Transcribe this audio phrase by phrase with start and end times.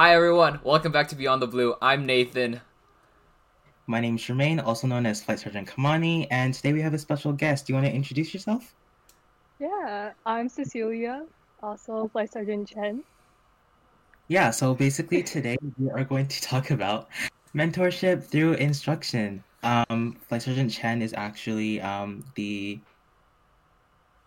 [0.00, 1.74] Hi everyone, welcome back to Beyond the Blue.
[1.82, 2.60] I'm Nathan.
[3.86, 6.98] My name is Jermaine, also known as Flight Sergeant Kamani, and today we have a
[6.98, 7.66] special guest.
[7.66, 8.74] Do you want to introduce yourself?
[9.58, 11.26] Yeah, I'm Cecelia,
[11.62, 13.04] also Flight Sergeant Chen.
[14.30, 17.08] Yeah, so basically today we are going to talk about
[17.52, 19.42] mentorship through instruction.
[19.64, 22.80] Um, Flight Sergeant Chen is actually um, the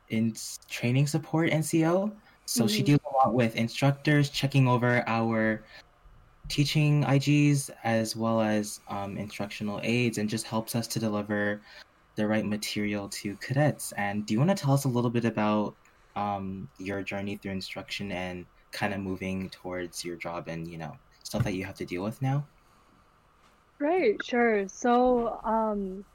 [0.10, 0.34] in
[0.70, 2.12] training support NCO.
[2.46, 2.86] So she Mhm.
[2.86, 5.64] deals a lot with instructors, checking over our
[6.50, 11.62] teaching IGs as well as um, instructional aids, and just helps us to deliver
[12.18, 13.94] the right material to cadets.
[13.94, 15.78] And do you want to tell us a little bit about
[16.18, 21.00] um, your journey through instruction and kind of moving towards your job and you know
[21.24, 22.50] stuff that you have to deal with now?
[23.80, 24.68] Right, sure.
[24.68, 26.06] So, um,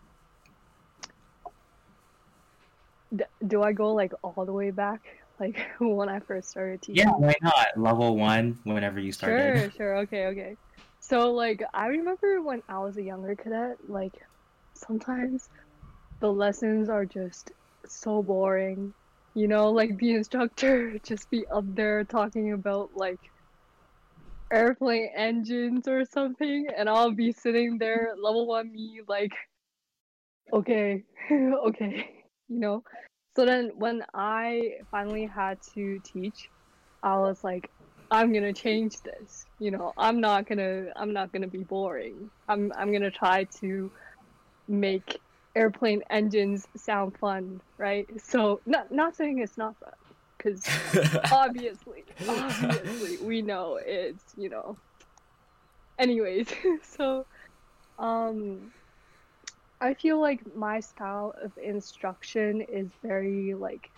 [3.14, 5.02] d do I go like all the way back,
[5.41, 7.06] like when I first started teaching?
[7.06, 7.69] Yeah, why not?
[7.77, 9.54] Level one, whenever you started.
[9.54, 9.97] Sure, sure.
[9.98, 10.56] Okay, okay.
[11.00, 14.14] So, like, I remember when I was a younger cadet, like,
[14.77, 15.48] sometimes
[16.20, 17.52] the lessons are just
[17.86, 18.94] so boring.
[19.39, 23.20] You know, like the instructor just be up there talking about like
[24.53, 29.31] airplane engines or something, and I'll be sitting there, level one me, like,
[30.53, 32.11] okay, okay,
[32.48, 32.83] you know.
[33.36, 36.48] So then when I finally had to teach,
[37.05, 37.70] I was like,
[38.11, 39.47] I'm gonna change this.
[39.61, 42.33] You know, I'm not gonna I'm not gonna be boring.
[42.48, 43.92] I'm I'm gonna try to
[44.66, 45.20] make
[45.54, 48.08] airplane engines sound fun, right?
[48.20, 49.92] So not not saying it's not fun,
[50.36, 50.64] because
[51.32, 54.76] obviously, obviously we know it's you know.
[55.98, 56.48] Anyways,
[56.82, 57.26] so
[57.98, 58.70] um,
[59.80, 63.91] I feel like my style of instruction is very like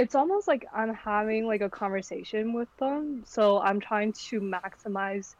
[0.00, 3.22] it's almost like I'm having like a conversation with them.
[3.26, 5.34] So I'm trying to maximize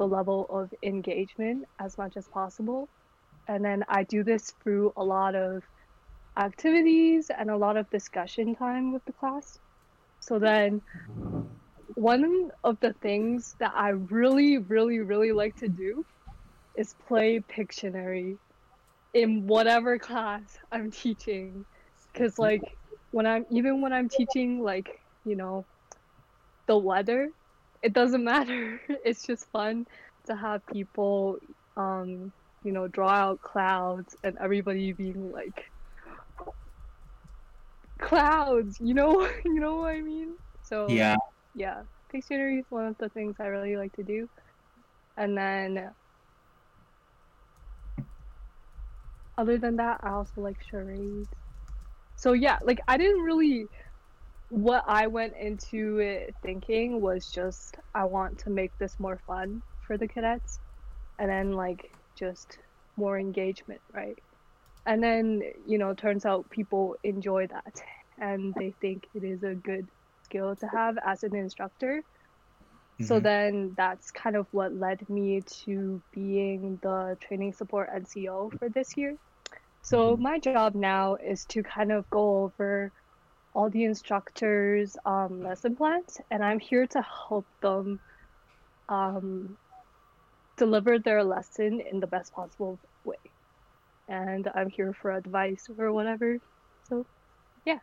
[0.00, 2.88] the level of engagement as much as possible.
[3.46, 5.62] And then I do this through a lot of
[6.38, 9.58] activities and a lot of discussion time with the class.
[10.20, 10.80] So then
[11.96, 16.06] one of the things that I really, really, really like to do
[16.78, 18.38] is play Pictionary
[19.12, 21.66] in whatever class I'm teaching.
[22.16, 22.62] Cause like
[23.10, 24.88] when I'm even when I'm teaching like,
[25.26, 25.66] you know,
[26.68, 27.28] the weather,
[27.82, 28.80] it doesn't matter.
[29.04, 29.86] It's just fun
[30.26, 31.38] to have people
[31.76, 32.32] um,
[32.62, 35.70] you know, draw out clouds and everybody being like
[38.00, 40.36] clouds, you know you know what I mean?
[40.62, 41.16] So Yeah.
[41.54, 44.28] yeah, Pictionary is one of the things I really like to do.
[45.16, 45.94] And then
[49.38, 51.28] other than that, I also like charades.
[52.16, 53.68] So yeah, like I didn't really
[54.50, 59.64] what I went into it thinking was just I want to make this more fun
[59.80, 60.60] for the cadets
[61.18, 62.58] and then like just
[62.96, 64.18] more engagement, right?
[64.86, 67.74] And then, you know, turns out people enjoy that
[68.18, 69.90] and they think it is a good
[70.24, 72.04] skill to have as an instructor.
[73.00, 73.20] So Mhm.
[73.20, 78.96] then that's kind of what led me to being the training support NCO for this
[78.96, 79.16] year.
[79.82, 80.20] So Mhm.
[80.20, 82.92] my job now is to kind of go over
[83.54, 88.00] all the instructors' um, lesson plans, and I'm here to help them
[88.88, 89.56] um,
[90.56, 93.16] deliver their lesson in the best possible way.
[94.08, 96.38] And I'm here for advice or whatever.
[96.88, 97.06] So
[97.64, 97.78] yeah.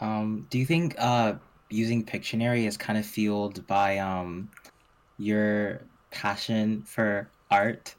[0.00, 1.34] Um, do you think uh,
[1.70, 4.48] using Pictionary is kind of fueled by um,
[5.18, 7.94] your passion for art?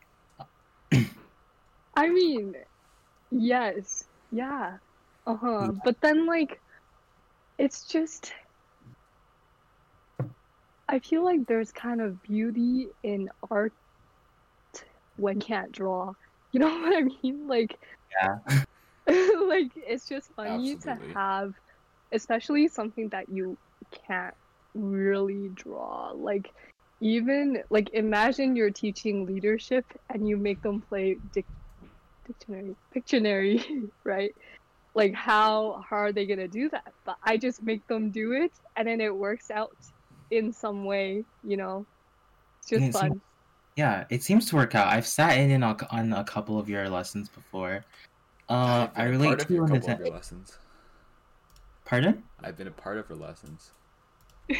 [1.95, 2.55] I mean,
[3.31, 4.77] yes, yeah,
[5.25, 5.71] uh huh.
[5.83, 6.61] But then, like,
[7.57, 8.33] it's just,
[10.87, 13.73] I feel like there's kind of beauty in art
[15.15, 16.13] when can't draw.
[16.51, 17.47] You know what I mean?
[17.47, 17.77] Like,
[18.21, 18.37] Yeah.
[19.07, 20.83] like it's just funny Absolutely.
[20.83, 21.53] to have,
[22.11, 23.57] especially something that you
[24.07, 24.33] can't
[24.73, 26.11] really draw.
[26.15, 26.51] Like,
[27.01, 31.45] even like imagine you're teaching leadership and you make them play dic-
[32.25, 34.33] dictionary, Pictionary, right?
[34.95, 36.93] Like, how, how are they gonna do that?
[37.05, 39.75] But I just make them do it, and then it works out
[40.31, 41.23] in some way.
[41.43, 41.85] You know,
[42.59, 43.21] it's just Yeah, it seems- fun.
[43.75, 44.87] Yeah, it seems to work out.
[44.87, 47.83] I've sat in on a, on a couple of your lessons before.
[48.47, 50.59] Uh, I've been I a relate to a you in couple of your lessons.
[51.85, 52.21] Pardon?
[52.43, 53.71] I've been a part of her lessons.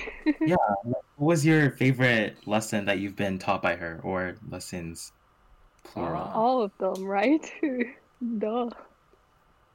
[0.42, 0.56] Yeah.
[0.84, 5.12] What was your favorite lesson that you've been taught by her, or lessons,
[5.84, 6.24] plural?
[6.24, 7.52] Uh, All of them, right?
[8.40, 8.70] Duh.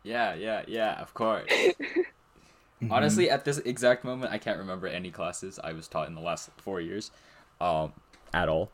[0.09, 0.99] Yeah, yeah, yeah.
[1.03, 1.51] Of course.
[2.91, 6.23] Honestly, at this exact moment, I can't remember any classes I was taught in the
[6.23, 7.11] last four years,
[7.61, 7.93] um,
[8.33, 8.71] at all.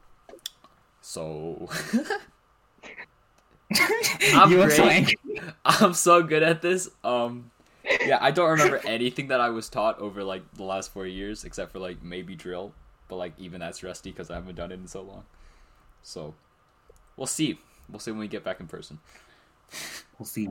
[1.01, 1.69] So
[4.33, 4.93] I'm you look so great.
[4.93, 5.17] angry.
[5.65, 6.89] I'm so good at this.
[7.03, 7.51] Um,
[8.07, 11.45] yeah, I don't remember anything that I was taught over like the last four years,
[11.45, 12.73] except for like maybe drill,
[13.09, 15.25] but like even that's rusty because I haven't done it in so long.
[16.03, 16.35] So
[17.17, 17.59] we'll see.
[17.91, 19.01] We'll see when we get back in person.
[20.19, 20.49] We'll see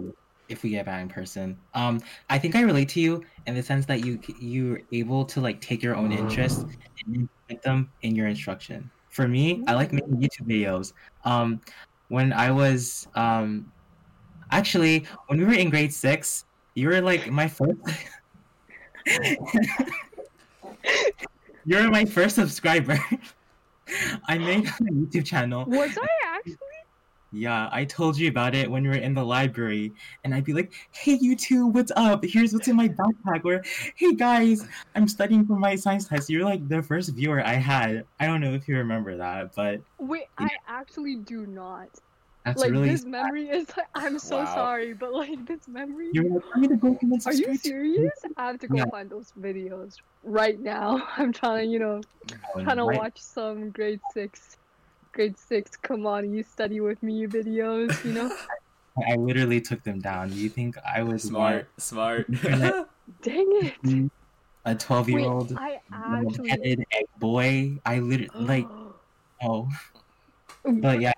[0.53, 1.57] if we get back in person.
[1.73, 5.41] Um, I think I relate to you in the sense that you you're able to
[5.41, 6.63] like take your own interests
[7.05, 8.89] and implement them in your instruction.
[9.09, 10.93] For me, I like making YouTube videos.
[11.25, 11.59] Um,
[12.07, 13.71] when I was um,
[14.51, 16.45] actually when we were in grade six,
[16.75, 17.77] you were like my first.
[21.65, 22.99] You're my first subscriber.
[24.27, 25.65] I made a YouTube channel.
[25.65, 26.22] Was I?
[27.35, 30.53] Yeah, I told you about it when we were in the library, and I'd be
[30.53, 32.23] like, "Hey, you two, what's up?
[32.23, 33.63] Here's what's in my backpack." Or,
[33.95, 34.63] "Hey guys,
[34.93, 38.05] I'm studying for my science test." You're like the first viewer I had.
[38.19, 41.89] I don't know if you remember that, but Wait, I actually do not.
[42.45, 42.89] that's like really.
[42.89, 44.53] this memory is like I'm so Wow.
[44.53, 46.09] sorry, but like this memory.
[46.13, 48.25] You're like, "I'm gonna go and Are you serious?
[48.37, 48.85] I have to go Yeah.
[48.91, 51.07] find those videos right now.
[51.17, 52.01] I'm trying to, you know,
[52.61, 52.97] trying to Right?
[52.97, 54.57] watch some grade six,
[55.13, 55.77] grade six.
[55.77, 58.03] Come on, you study with me videos.
[58.03, 58.37] You know,
[59.07, 60.29] I literally took them down.
[60.29, 62.29] Do You think I was Smart, smart.
[63.21, 63.49] Dang
[63.83, 64.11] it.
[64.65, 65.79] a twelve year Wait, old I
[66.47, 67.79] headed egg boy?
[67.85, 68.67] I literally like
[69.43, 69.69] oh,
[70.65, 71.13] but yeah.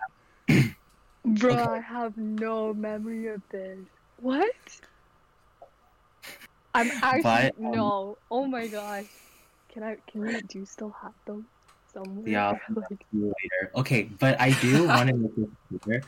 [1.25, 1.63] Bro, Okay.
[1.63, 3.79] I have no memory of this.
[4.17, 4.53] What?
[6.75, 8.17] I'm actually But, um, no.
[8.29, 9.05] Oh my gosh.
[9.69, 9.97] Can I?
[10.07, 10.41] Can you?
[10.41, 11.47] Do you still have them
[11.95, 12.27] somewhere?
[12.27, 12.53] Yeah.
[12.75, 13.71] like, you later.
[13.75, 16.03] Okay, but I do want to make this clear.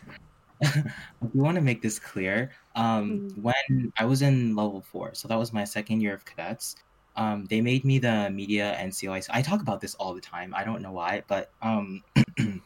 [0.63, 2.51] I do want to make this clear.
[2.75, 3.41] Um, Mhm.
[3.41, 6.75] when I was in level four, so that was my second year of cadets.
[7.15, 9.27] Um, they made me the media and COIs.
[9.31, 10.53] I talk about this all the time.
[10.53, 12.03] I don't know why, but um,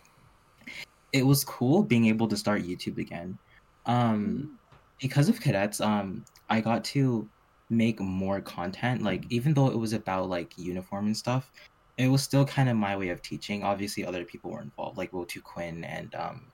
[1.14, 3.38] it was cool being able to start YouTube again.
[3.86, 4.60] Um,
[5.00, 7.28] because of cadets, um, I got to
[7.70, 9.02] make more content.
[9.02, 11.50] Like even though it was about like uniform and stuff,
[11.98, 13.64] it was still kind of my way of teaching.
[13.64, 16.52] Obviously, other people were involved, like Will Tu Quinn and um,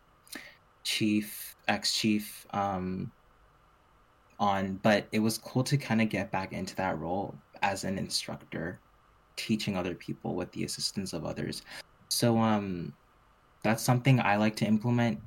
[0.83, 3.11] Chief, ex Chief, um,
[4.39, 4.79] on.
[4.83, 8.79] But it was cool to kind of get back into that role as an instructor,
[9.35, 11.61] teaching other people with the assistance of others.
[12.09, 12.93] So um,
[13.63, 15.19] that's something I like to implement.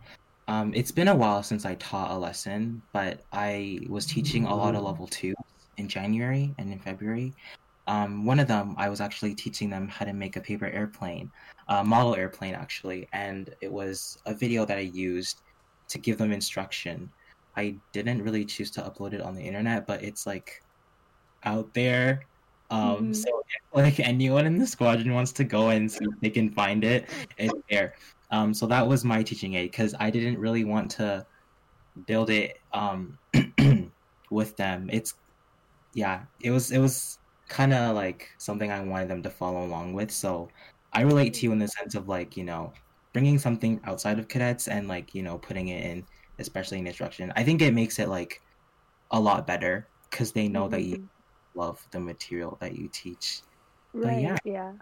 [0.48, 4.54] Um, it's been a while since I taught a lesson, but I was teaching a
[4.54, 5.34] lot of level two
[5.76, 7.32] in January and in February.
[7.90, 11.28] Um, one of them, I was actually teaching them how to make a paper airplane,
[11.66, 15.42] a model airplane actually, and it was a video that I used
[15.88, 17.10] to give them instruction.
[17.56, 20.62] I didn't really choose to upload it on the internet, but it's like
[21.42, 22.26] out there.
[22.70, 23.16] Um, Mhm.
[23.16, 26.50] So if like anyone in the squadron wants to go and see if they can
[26.52, 27.94] find it, it's there.
[28.30, 31.26] Um, so that was my teaching aid because I didn't really want to
[32.06, 33.18] build it um,
[34.30, 34.88] with them.
[34.92, 35.12] It's
[35.94, 37.19] yeah, it was it was
[37.50, 40.12] kind of like something I wanted them to follow along with.
[40.12, 40.48] So
[40.94, 42.74] I relate to you in the sense of like you know
[43.14, 46.06] bringing something outside of cadets and like you know putting it in,
[46.38, 47.32] especially in instruction.
[47.36, 48.42] I think it makes it like
[49.12, 51.08] a lot better because they know that you Mhm.
[51.54, 53.42] love the material that you teach.
[53.92, 54.20] Right.
[54.20, 54.38] yeah.
[54.44, 54.74] Yeah.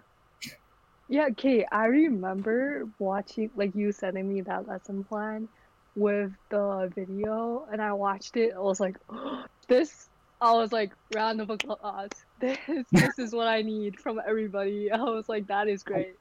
[1.07, 5.49] Yeah, Kate, I remember watching, like you sending me that lesson plan
[5.95, 8.53] with the video, and I watched it.
[8.55, 8.97] I was like,
[9.67, 10.08] this,
[10.41, 12.09] I was like, round of applause.
[12.39, 12.57] This,
[12.93, 14.89] this is what I need from everybody.
[14.93, 16.15] I was like, that is great.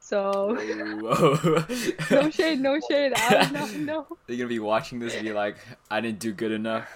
[0.00, 0.54] So,
[1.00, 1.64] Whoa.
[2.10, 3.14] no shade, no shade.
[3.16, 4.06] I no, no.
[4.26, 5.56] They're gonna be watching this and be like,
[5.90, 6.86] I didn't do good enough.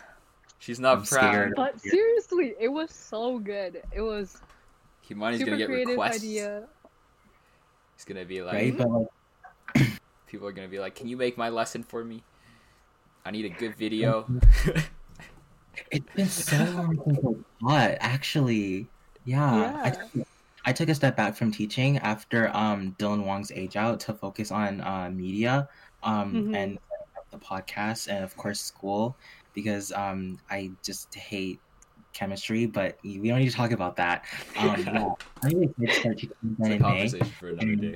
[0.59, 1.31] She's not I'm proud.
[1.31, 1.53] scared.
[1.57, 3.83] But seriously, it was so good.
[3.93, 4.39] It was
[5.09, 6.17] Kimani's super gonna get creative requests.
[6.17, 6.69] idea.
[7.97, 8.89] He's gonna be like, Right, but
[9.75, 9.91] like
[10.27, 12.23] people are gonna be like, Can you make my lesson for me?
[13.25, 14.27] I need a good video.
[15.91, 18.89] It's been so long since I taught, actually.
[19.25, 19.79] Yeah.
[19.83, 19.93] I, Yeah.
[20.15, 20.29] took,
[20.67, 24.51] I took a step back from teaching after um Dylan Wong's age out to focus
[24.51, 25.69] on uh, media
[26.03, 26.57] um Mhm.
[26.57, 26.79] and
[27.31, 29.17] the podcast and of course school
[29.55, 31.61] because um I just hate
[32.13, 34.25] chemistry, but we don't need to talk about that.
[34.57, 35.05] Um, yeah,
[35.43, 37.09] I'm excited to start teaching again in May.
[37.39, 37.95] for another day.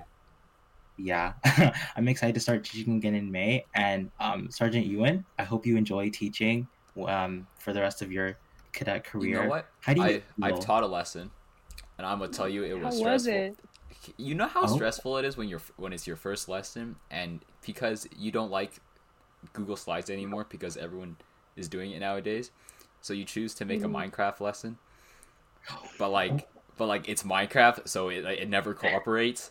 [0.97, 1.33] Yeah,
[1.97, 3.67] I'm excited to start teaching again in May.
[3.75, 6.69] And um, Sergeant Ewan, I hope you enjoy teaching
[7.02, 8.36] um, for the rest of your
[8.72, 9.30] cadet career.
[9.30, 9.68] You know what?
[9.80, 10.22] How do you I feel?
[10.42, 11.30] I've taught a lesson,
[11.98, 13.34] and I'm gonna tell you it How was was stressful.
[13.34, 13.56] it?
[14.18, 14.74] You know how Oh.
[14.74, 18.72] stressful it is when you're when it's your first lesson, and because you don't like
[19.52, 21.16] Google Slides anymore because everyone
[21.56, 22.50] is doing it nowadays,
[23.00, 23.84] so you choose to make Mhm.
[23.84, 24.78] a Minecraft lesson.
[25.98, 29.50] But like, but like it's Minecraft, so it it never cooperates.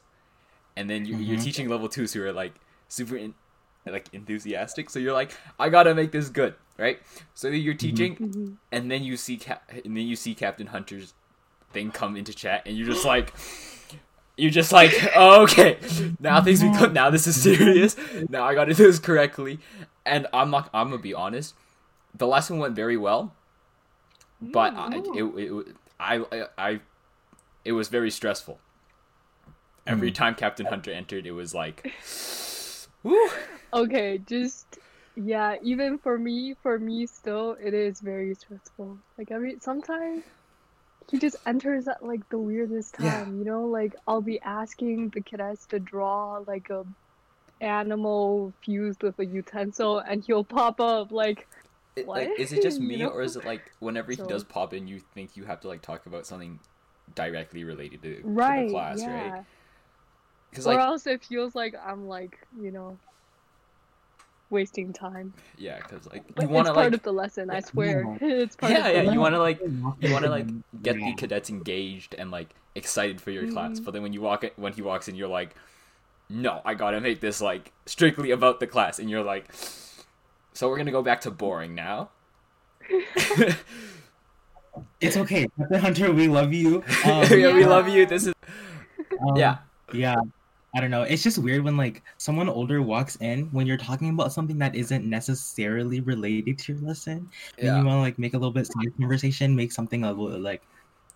[0.75, 1.43] And then you, you're Mhm.
[1.43, 2.53] teaching level twos who are like
[2.87, 3.35] super in,
[3.85, 6.99] like enthusiastic, so you're like, I gotta make this good, right?
[7.33, 8.57] So you're teaching, Mhm.
[8.71, 11.13] and then you see Cap- and then you see Captain Hunter's
[11.71, 13.33] thing come into chat, and you're just like,
[14.37, 15.77] you're just like, oh, okay,
[16.19, 17.95] now things become now this is serious.
[18.29, 19.59] Now I got to do this correctly,
[20.05, 20.69] and I'm not.
[20.73, 21.55] I'm gonna be honest.
[22.15, 23.33] The lesson went very well,
[24.41, 25.67] but I, it, it,
[25.99, 26.79] I, I, I,
[27.65, 28.59] it was very stressful.
[29.85, 30.15] Every Mm.
[30.15, 31.91] time Captain Hunter entered, it was like,
[33.03, 33.29] woo.
[33.73, 34.79] Okay, just
[35.15, 38.99] yeah, even for me, for me still it is very stressful.
[39.17, 40.23] Like every sometimes
[41.11, 43.25] he just enters at like the weirdest Yeah.
[43.25, 43.65] time, you know?
[43.67, 46.85] Like I'll be asking the cadets to draw like a
[47.61, 51.49] animal fused with a utensil and he'll pop up like
[51.95, 52.15] It, What?
[52.15, 53.09] like, is it just You me, know?
[53.09, 55.81] or is it like whenever he does pop in, you think you have to like
[55.81, 56.61] talk about something
[57.13, 59.07] directly related to, to right, the class, yeah.
[59.07, 59.43] right?
[60.63, 62.99] Or like, else it feels like I'm like, you know,
[64.53, 65.33] wasting time.
[65.57, 68.17] yeah, because like you want it's to part of the lesson, I swear.
[68.21, 69.13] it's part yeah, of the yeah, lesson.
[69.13, 69.59] you want to like,
[69.99, 70.47] you want to like
[70.81, 73.79] get the cadets engaged and like excited for your class.
[73.79, 73.85] Mhm.
[73.85, 75.55] But then when you walk it, when he walks in, you're like,
[76.29, 79.51] no, I gotta make this like strictly about the class, and you're like,
[80.53, 82.09] so we're gonna go back to boring now.
[84.99, 86.11] It's okay, Hunter.
[86.11, 86.83] We love you.
[87.05, 88.05] Um, yeah, we love you.
[88.05, 88.33] This is
[89.21, 89.57] um, yeah.
[89.93, 90.15] yeah.
[90.75, 91.03] I don't know.
[91.03, 94.75] It's just weird when like someone older walks in when you're talking about something that
[94.75, 97.29] isn't necessarily related to your lesson.
[97.59, 100.39] And you want to like make a little bit side conversation, make something a little
[100.39, 100.63] like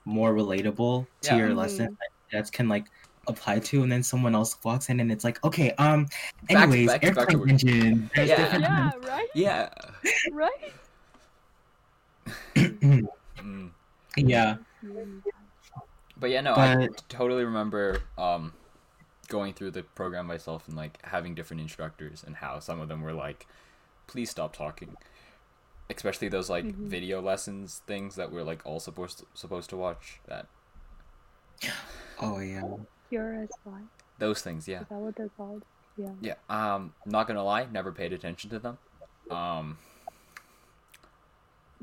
[0.05, 1.37] more relatable to Yeah.
[1.37, 1.55] your Mhm.
[1.57, 1.97] lesson
[2.31, 2.85] that can like
[3.27, 6.07] apply to, and then someone else walks in and it's like, okay, um,
[6.49, 7.49] anyways, back to- back airplane work.
[7.49, 8.09] engine.
[8.15, 8.25] Yeah.
[8.25, 9.27] different Yeah, right?
[9.35, 9.69] Yeah.
[10.31, 10.73] Right?
[13.37, 13.69] Mm.
[14.17, 15.21] yeah, Mm.
[16.19, 18.51] But yeah, no, I totally remember um,
[19.27, 23.01] going through the program myself and like having different instructors and how some of them
[23.01, 23.45] were like,
[24.07, 24.95] "Please stop talking,"
[25.89, 26.87] especially those like Mhm.
[26.87, 30.19] video lessons things that we're like all supposed to, supposed to watch.
[30.27, 30.47] That
[32.21, 32.61] oh yeah.
[33.11, 33.87] PSRY.
[34.19, 35.63] those things, yeah, Is that what they're called?
[35.95, 36.11] Yeah.
[36.21, 36.35] yeah.
[36.49, 38.77] Um, not gonna lie, never paid attention to them.
[39.31, 39.77] Um,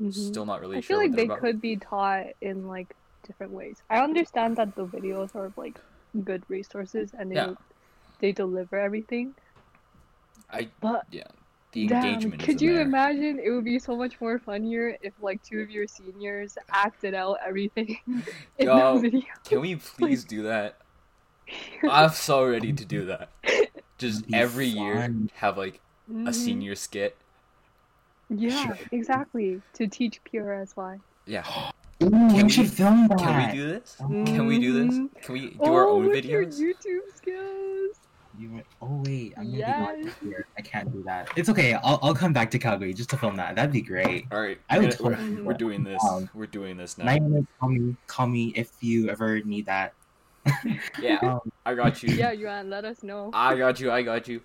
[0.01, 0.13] Mhm.
[0.13, 1.39] still not really I sure feel like they're they about.
[1.39, 2.93] could be taught in like
[3.25, 3.81] different ways.
[3.89, 5.79] I understand that the videos are like
[6.23, 7.53] good resources and they Yeah.
[8.19, 9.35] they deliver everything.
[10.51, 11.23] I But yeah,
[11.73, 12.41] the damn, engagement.
[12.41, 12.81] could you there.
[12.83, 13.39] imagine?
[13.43, 17.37] It would be so much more funnier if like two of your seniors acted out
[17.45, 17.97] everything
[18.59, 19.21] in Yo, the video.
[19.45, 20.77] Can we please do that?
[21.89, 23.29] I'm so ready to do that.
[23.97, 25.79] Just That'd be every year have like
[26.25, 26.33] a Mhm.
[26.33, 27.15] senior skit.
[28.29, 29.61] Yeah, exactly.
[29.73, 30.99] To teach PSRY.
[31.25, 31.71] Yeah.
[32.05, 33.17] Ooh, Can we we- should film that.
[33.19, 33.95] Can we do this?
[33.97, 34.95] Can we do this?
[35.25, 36.45] Can we do our oh, own with your?
[36.45, 37.97] YouTube skills.
[38.37, 39.95] You went, oh wait, I'm gonna Yes.
[39.97, 40.45] be gone here.
[40.57, 41.29] I can't do that.
[41.37, 41.73] It's okay.
[41.75, 43.55] I'll I'll come back to Calgary just to film that.
[43.55, 44.25] That'd be great.
[44.31, 44.59] All right.
[44.69, 46.03] I we're, would gonna- totally we're, we're doing this.
[46.03, 47.05] Um, We're doing this now.
[47.05, 47.47] Nine minutes.
[47.59, 47.95] Call me.
[48.07, 49.93] Call me if you ever need that.
[51.01, 52.13] Yeah, Um, I got you.
[52.13, 53.31] Yeah, Yuan, let us know.
[53.33, 53.89] I got you.
[53.91, 54.41] I got you.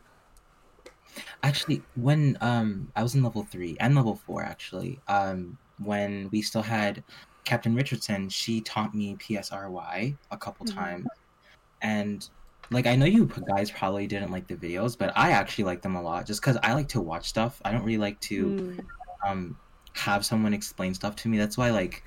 [1.42, 6.42] actually, when um I was in level three and level four actually, um when we
[6.42, 7.02] still had
[7.44, 10.74] Captain Richardson, she taught me PSRY a couple Mhm.
[10.74, 11.06] times,
[11.82, 12.28] and
[12.70, 15.96] like I know you guys probably didn't like the videos, but I actually like them
[15.96, 17.60] a lot just because I like to watch stuff.
[17.64, 18.52] I don't really like to.
[18.52, 18.86] Mm.
[19.26, 19.56] um
[19.96, 22.02] have someone explain stuff to me that's why like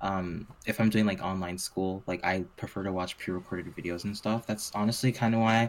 [0.00, 4.16] um if i'm doing like online school like i prefer to watch pre-recorded videos and
[4.16, 5.68] stuff that's honestly kind of why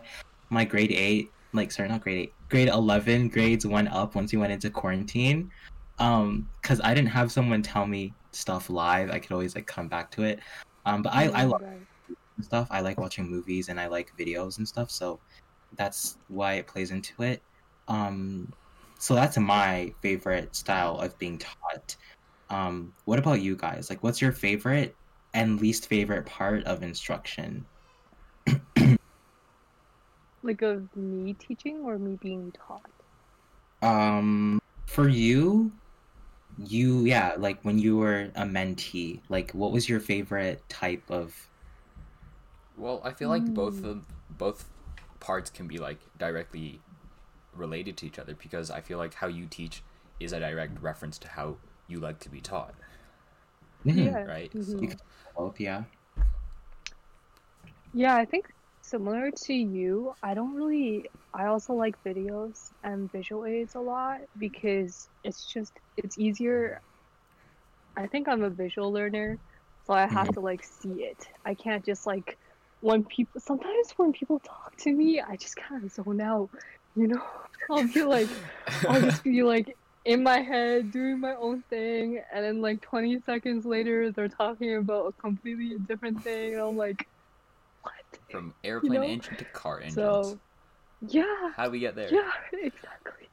[0.51, 4.37] my grade 8 like sorry not grade 8 grade 11 grades went up once we
[4.37, 5.49] went into quarantine
[5.97, 9.87] um because i didn't have someone tell me stuff live i could always like come
[9.87, 10.39] back to it.
[10.85, 11.61] Um but i i love
[12.41, 12.67] stuff.
[12.71, 15.19] I like watching movies and i like videos and stuff so
[15.75, 17.41] that's why it plays into it.
[17.87, 18.51] Um
[18.99, 21.95] so that's my favorite style of being taught.
[22.49, 23.89] Um what about you guys?
[23.89, 24.95] Like what's your favorite
[25.33, 27.65] and least favorite part of instruction?
[30.45, 32.89] Like of me teaching or me being taught?
[33.83, 35.71] um for you
[36.57, 41.49] you yeah like when you were a mentee like what was your favorite type of
[42.77, 43.85] Well, I feel like both Mm.
[43.91, 44.69] of both
[45.19, 46.79] parts can be like directly
[47.55, 49.83] related to each other because I feel like how you teach
[50.19, 51.57] is a direct reference to how
[51.87, 52.73] you like to be taught.
[53.85, 54.05] Mhm.
[54.05, 54.23] Yeah.
[54.25, 54.51] right?
[54.53, 54.65] Mhm.
[54.65, 54.99] So, You can-
[55.37, 55.83] Both, yeah.
[57.93, 63.45] Yeah, I think similar to you, I don't really I also like videos and visual
[63.45, 66.81] aids a lot because it's just it's easier.
[67.95, 69.39] I think I'm a visual learner,
[69.85, 70.33] so I have Mhm.
[70.33, 71.27] to like see it.
[71.45, 72.37] I can't just like
[72.79, 76.49] when people sometimes when people talk to me, I just kind of zone out,
[76.95, 77.21] you know?
[77.69, 78.31] I'll be like
[78.87, 79.67] I'll just be like
[80.05, 84.75] in my head doing my own thing and then like 20 seconds later they're talking
[84.75, 87.07] about a completely different thing and I'm like?
[88.29, 89.03] From airplane know?
[89.03, 90.35] engine to car engines.
[90.35, 90.41] So,
[91.01, 92.09] yeah, How do we get there?
[92.09, 93.29] yeah, exactly.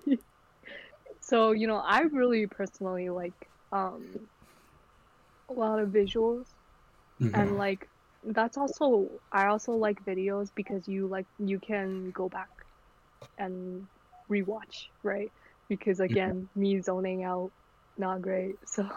[1.20, 4.28] So, you know, I really personally like um
[5.48, 6.54] a lot of visuals
[7.18, 7.30] Mhm.
[7.34, 7.90] and like
[8.22, 12.50] that's also I also like videos because you like you can go back
[13.38, 13.88] and
[14.30, 15.32] rewatch, right?
[15.68, 17.52] Because again, me zoning out
[17.96, 18.56] not great.
[18.66, 18.88] So,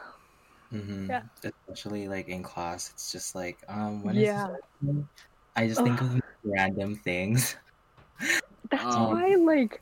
[0.71, 1.09] Mhm.
[1.09, 1.23] Yeah.
[1.43, 4.47] Especially like in class, it's just like, um, when is yeah.
[4.81, 5.05] this?
[5.55, 7.55] I just think of random things.
[8.71, 9.81] That's Um, why like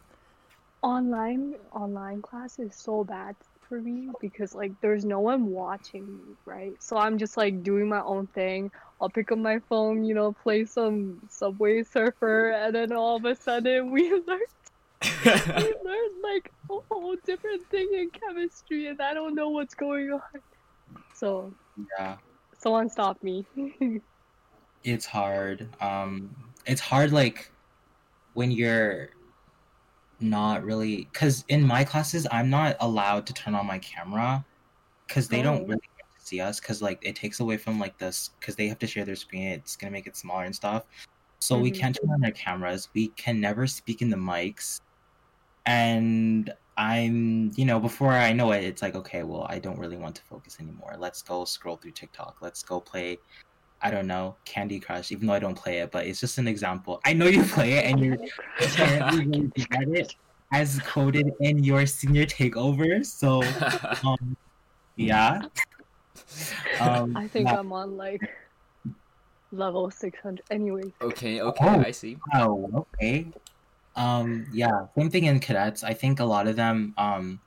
[0.82, 3.36] online online class is so bad
[3.68, 6.74] for me because like there's no one watching me, right?
[6.82, 8.72] So I'm just like doing my own thing.
[9.00, 13.26] I'll pick up my phone, you know, play some Subway Surfer, and then all of
[13.26, 14.40] a sudden we learn
[15.56, 20.12] we learn like a whole different thing in chemistry, and I don't know what's going
[20.12, 20.42] on.
[21.14, 21.56] So
[22.00, 22.18] Yeah.
[22.56, 23.46] someone stop me.
[24.84, 25.70] It's hard.
[25.82, 26.36] Um,
[26.66, 27.52] it's hard like
[28.34, 29.10] when you're
[30.20, 34.46] not really because in my classes I'm not allowed to turn on my camera
[35.08, 35.68] because they don't Oh.
[35.68, 35.82] really
[36.20, 39.06] see us because like it takes away from like this because they have to share
[39.06, 39.48] their screen.
[39.48, 40.86] It's gonna make it smaller and stuff.
[41.40, 41.80] So we Mhm.
[41.80, 42.90] can't turn on our cameras.
[42.94, 44.80] We can never speak in the mics.
[45.66, 49.98] And I'm, you know, before I know it, it's like, okay, well, I don't really
[49.98, 50.96] want to focus anymore.
[50.98, 52.38] Let's go scroll through TikTok.
[52.42, 53.20] Let's go play
[53.84, 56.48] I don't know, Candy Crush, even though I don't play it, but it's just an
[56.48, 57.02] example.
[57.06, 58.18] I know you play it and you're
[58.62, 60.16] apparently going to get it
[60.52, 63.06] as quoted in your senior takeover.
[63.06, 63.42] So,
[64.08, 64.38] um,
[64.96, 65.42] yeah.
[66.80, 67.60] Um, I think yeah.
[67.60, 68.22] I'm on like
[69.52, 70.44] level 600.
[70.52, 70.94] anyway.
[71.02, 71.84] okay, okay, Oh.
[71.86, 72.18] I see.
[72.34, 73.28] Oh, okay.
[73.96, 75.84] Um, yeah, same thing in cadets.
[75.84, 77.40] I think a lot of them um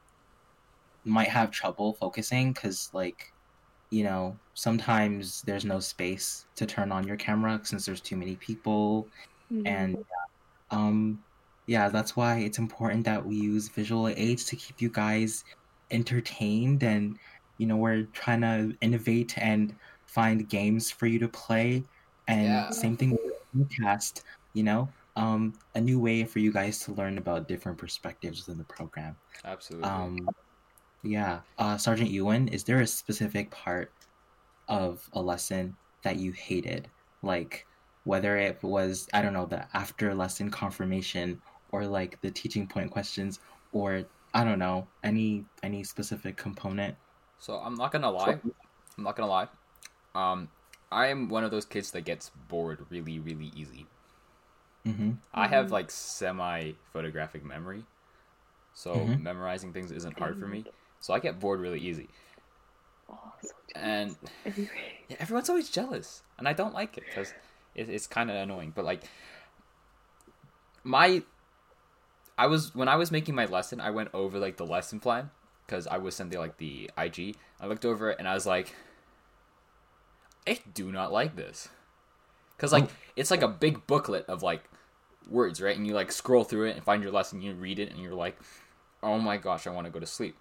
[1.05, 3.33] might have trouble focusing because, like,
[3.95, 8.37] you know, sometimes there's no space to turn on your camera since there's too many
[8.37, 9.09] people,
[9.53, 9.63] Mhm.
[9.67, 9.97] and
[10.71, 11.25] um,
[11.67, 15.45] yeah, that's why it's important that we use visual aids to keep you guys
[15.91, 17.19] entertained, and
[17.59, 19.77] you know, we're trying to innovate and
[20.07, 21.85] find games for you to play,
[22.29, 22.71] and Yeah.
[22.71, 23.21] same thing with
[23.55, 24.25] the cast.
[24.55, 28.59] You know, um, a new way for you guys to learn about different perspectives within
[28.59, 29.17] the program.
[29.45, 29.89] Absolutely.
[29.89, 30.19] Um,
[31.05, 33.93] yeah, uh, Sergeant Ewan, is there a specific part
[34.69, 36.91] of a lesson that you hated,
[37.23, 37.67] like
[38.05, 41.41] whether it was I don't know the after lesson confirmation
[41.71, 43.41] or like the teaching point questions
[43.73, 46.97] or I don't know any any specific component?
[47.39, 48.41] So I'm not gonna lie.
[48.99, 49.49] I'm not gonna lie.
[50.15, 50.49] Um,
[50.93, 53.87] I am one of those kids that gets bored really, really easy.
[54.87, 55.13] Mm-hmm.
[55.33, 55.71] I have Mhm.
[55.71, 57.85] like semi photographic memory,
[58.75, 59.23] so Mhm.
[59.23, 60.65] memorizing things isn't hard for me.
[61.05, 62.09] So I get bored really easy,
[63.11, 64.17] Oh, so and.
[65.07, 67.35] Yeah, everyone's always jealous, and I don't like it because
[67.75, 68.73] it, it's kind of annoying.
[68.75, 69.03] But like
[70.83, 71.23] my,
[72.39, 75.29] I was when I was making my lesson, I went over like the lesson plan
[75.67, 77.37] because I was sending like the IG.
[77.61, 78.75] I looked over it and I was like,
[80.49, 81.69] I do not like this,
[82.57, 82.93] because like oh.
[83.15, 84.65] it's like a big booklet of like
[85.29, 85.77] words, right?
[85.77, 88.15] And you like scroll through it and find your lesson, you read it, and you're
[88.15, 88.39] like,
[89.03, 90.35] oh my gosh, I want to go to sleep.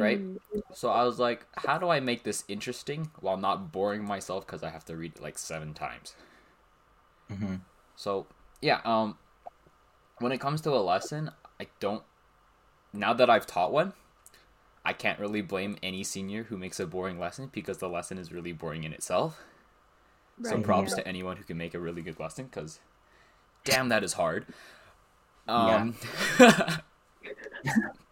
[0.00, 0.20] Right?
[0.20, 0.38] Mm.
[0.74, 4.62] So I was like, how do I make this interesting while not boring myself because
[4.62, 6.14] I have to read it like seven times?
[7.30, 7.56] Mm-hmm.
[7.96, 8.26] So
[8.60, 9.16] yeah, um,
[10.18, 11.30] when it comes to a lesson,
[11.60, 12.02] I don't.
[12.92, 13.92] Now that I've taught one,
[14.84, 18.32] I can't really blame any senior who makes a boring lesson because the lesson is
[18.32, 19.42] really boring in itself.
[20.42, 21.02] So Right, props yeah.
[21.02, 22.78] to anyone who can make a really good lesson because,
[23.64, 24.46] damn, that is hard.
[25.48, 25.94] Um,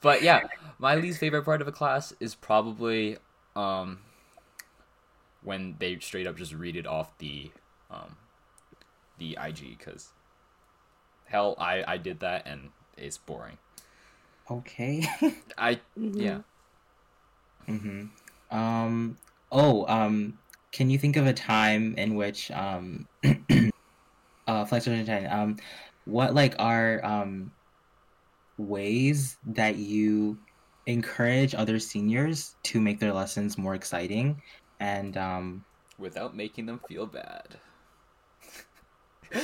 [0.00, 0.42] but yeah,
[0.78, 3.18] my least favorite part of a class is probably
[3.54, 3.98] um,
[5.42, 7.50] when they straight up just read it off the
[7.90, 8.16] um,
[9.18, 10.08] the IG because
[11.26, 13.58] hell, I I did that and it's boring.
[14.50, 15.04] Okay.
[15.58, 16.12] I Mhm.
[16.14, 16.38] yeah.
[17.68, 18.56] Mm-hmm.
[18.56, 19.18] Um.
[19.50, 19.86] Oh.
[19.86, 20.38] Um.
[20.72, 23.08] Can you think of a time in which um,
[24.46, 25.56] uh, Flight Sergeant um,
[26.04, 27.50] what like are um
[28.58, 30.38] ways that you
[30.86, 34.40] encourage other seniors to make their lessons more exciting
[34.80, 35.64] and um,
[35.98, 37.56] without making them feel bad.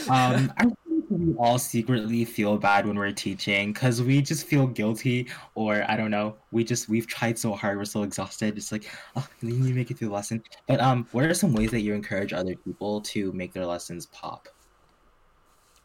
[0.08, 4.66] um, I think we all secretly feel bad when we're teaching because we just feel
[4.66, 6.36] guilty, or I don't know.
[6.52, 8.56] We just we've tried so hard, we're so exhausted.
[8.56, 10.42] It's like, oh, we need to make it through the lesson.
[10.66, 14.06] But um, what are some ways that you encourage other people to make their lessons
[14.06, 14.48] pop?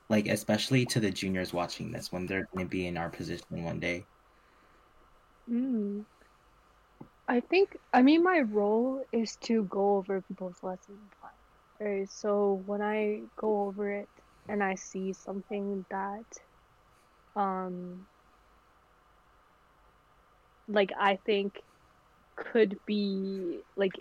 [0.09, 3.63] Like especially to the juniors watching this when they're going to be in our position
[3.63, 4.05] one day.
[5.49, 6.05] Mm.
[7.27, 11.33] I think, I mean, my role is to go over people's lesson plan.
[11.79, 12.09] Right?
[12.09, 14.07] So when I go over it
[14.47, 16.25] and I see something that,
[17.35, 18.07] um,
[20.69, 21.59] like I think
[22.35, 23.93] could be like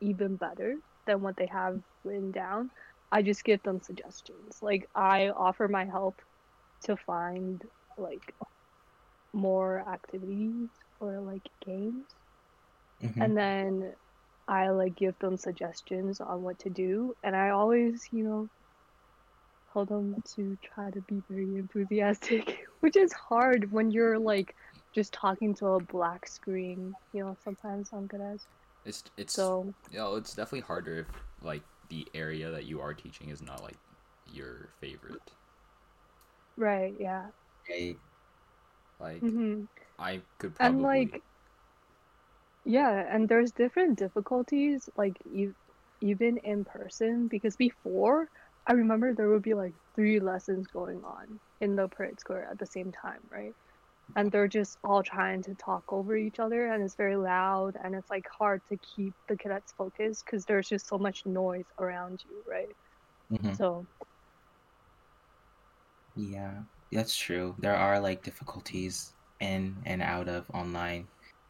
[0.00, 0.74] even better
[1.06, 2.70] than what they have written down,
[3.16, 4.58] I just give them suggestions.
[4.62, 6.20] Like I offer my help
[6.84, 7.62] to find
[7.96, 8.34] like
[9.32, 12.04] more activities or like games
[13.02, 13.22] Mhm.
[13.22, 13.94] and then
[14.48, 18.48] I like give them suggestions on what to do, and I always, you know,
[19.72, 24.54] tell them to try to be very enthusiastic, which is hard when you're like
[24.94, 26.94] just talking to a black screen.
[27.12, 28.38] You know, sometimes I'm good at.
[28.84, 31.06] It's it's So you know, it's definitely harder if
[31.42, 33.78] like the area that you are teaching is not like
[34.24, 35.36] your favorite.
[36.56, 37.30] right, yeah.
[37.68, 38.00] Right.
[38.98, 39.66] Like hmm
[39.98, 41.24] I could probably And like,
[42.64, 45.54] yeah, and there's different difficulties, like you,
[46.00, 48.28] even in person, because before
[48.66, 52.58] I remember there would be like three lessons going on in the parade square at
[52.58, 53.54] the same time, right?
[54.14, 57.94] And they're just all trying to talk over each other, and it's very loud, and
[57.94, 62.22] it's like hard to keep the cadets focused because there's just so much noise around
[62.24, 62.74] you, right?
[63.30, 63.54] Mhm.
[63.56, 63.86] So,
[66.14, 67.56] Yeah, that's true.
[67.58, 71.08] There are like difficulties in and out of online.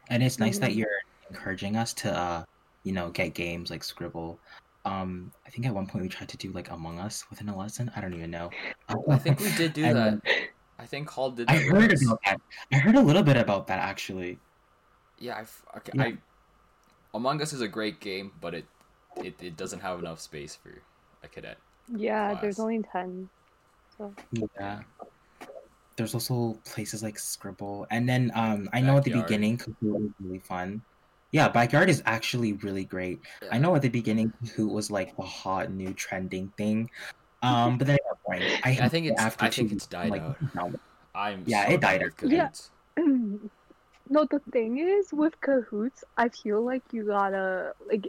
[0.09, 0.77] And it's nice that Mhm.
[0.77, 2.43] you're encouraging us to uh,
[2.83, 4.41] you know, get games like Scribble.
[4.85, 7.57] Um, I think at one point we tried to do like Among Us within a
[7.57, 7.91] lesson.
[7.95, 8.49] I don't even know.
[9.09, 10.21] I think we did do that.
[10.79, 11.49] I think Hall did.
[11.49, 12.05] I heard once.
[12.05, 12.41] about that.
[12.71, 14.37] I heard a little bit about that actually.
[15.19, 16.03] Yeah, I f- okay, Yeah.
[16.03, 16.17] I
[17.13, 18.65] Among Us is a great game, but it,
[19.17, 20.69] it it doesn't have enough space for
[21.23, 21.57] a cadet.
[21.87, 23.29] yeah, there's only 10.
[23.97, 24.13] So,
[24.59, 24.81] Yeah.
[25.95, 30.11] There's also places like Scribble, and then um, I know at the beginning Kahoot was
[30.21, 30.83] really fun.
[31.31, 33.19] Yeah, Backyard is actually really great.
[33.51, 36.87] I know at the beginning Kahoot was like the hot new trending thing,
[37.41, 37.97] um, but then
[38.33, 38.79] it got boring.
[38.81, 40.37] I, I think it's- after I think it's died like, out.
[40.55, 40.73] no.
[41.15, 42.49] I'm Yeah, so it died done with Yeah.
[42.49, 43.39] Kahoots.
[44.09, 48.07] No, the thing is with Kahoots, I feel like you gotta like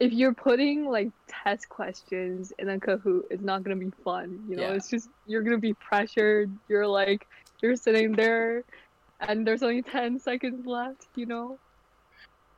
[0.00, 4.44] if you're putting like test questions in a Kahoot, it's not gonna be fun.
[4.50, 4.72] You know, Yeah.
[4.74, 6.54] it's just you're gonna be pressured.
[6.68, 7.26] You're like
[7.62, 8.64] you're sitting there,
[9.20, 11.06] and there's only ten seconds left.
[11.14, 11.58] You know.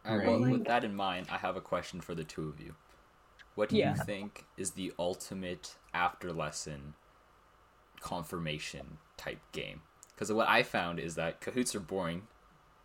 [0.05, 0.51] Alright, Right.
[0.51, 2.75] with that in mind, I have a question for the two of you.
[3.55, 3.91] What do Yeah.
[3.91, 6.95] you think is the ultimate after lesson
[8.01, 9.83] confirmation type game?
[10.15, 12.23] Because what I found is that Kahoots are boring.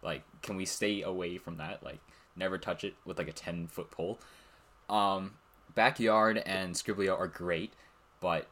[0.01, 1.83] Like, can we stay away from that?
[1.83, 1.99] Like,
[2.35, 4.19] never touch it with like a ten foot pole.
[4.89, 5.33] Um,
[5.75, 7.73] Backyard and skribbl.io are great,
[8.21, 8.47] but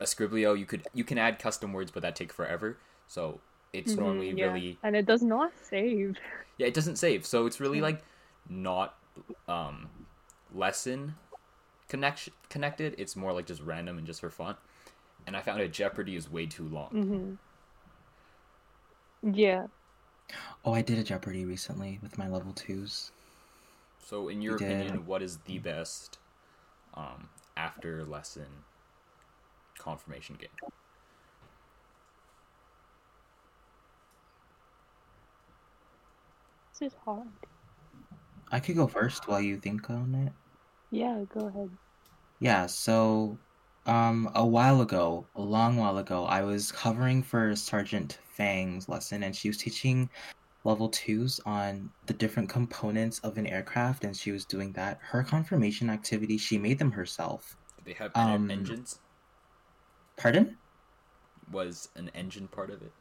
[0.00, 2.78] a skribbl.io you could you can add custom words, but that take forever.
[3.08, 3.40] So
[3.72, 4.46] it's Mhm, normally yeah.
[4.46, 6.16] really And it does not save.
[6.58, 8.02] yeah, it doesn't save, so it's really like
[8.48, 8.94] not
[9.48, 9.88] um
[10.54, 11.14] lesson
[11.94, 12.96] connection connected.
[12.98, 14.56] It's more like just random and just for fun.
[15.28, 16.90] And I found that Jeopardy is way too long.
[16.90, 17.34] hmm
[19.22, 19.66] Yeah.
[20.64, 23.12] Oh, I did a Jeopardy recently with my level twos.
[24.06, 24.76] So in your You did.
[24.80, 26.18] opinion, what is the best
[26.94, 28.64] um after lesson
[29.78, 30.48] confirmation game?
[36.78, 37.28] This is hard.
[38.50, 40.32] I could go first while you think on it.
[40.90, 41.76] Yeah, go ahead.
[42.40, 43.38] Yeah, so
[43.86, 49.22] um a while ago, a long while ago, I was covering for Sergeant Fang's lesson
[49.22, 50.08] and she was teaching
[50.64, 54.98] level 2s on the different components of an aircraft and she was doing that.
[55.02, 57.56] Her confirmation activity, she made them herself.
[57.76, 58.98] Did they have Um, engines?
[60.16, 60.56] Pardon?
[61.52, 62.92] Was an engine part of it?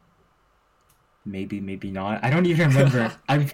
[1.26, 2.22] Maybe, maybe not.
[2.24, 3.14] I don't even remember.
[3.30, 3.50] I'm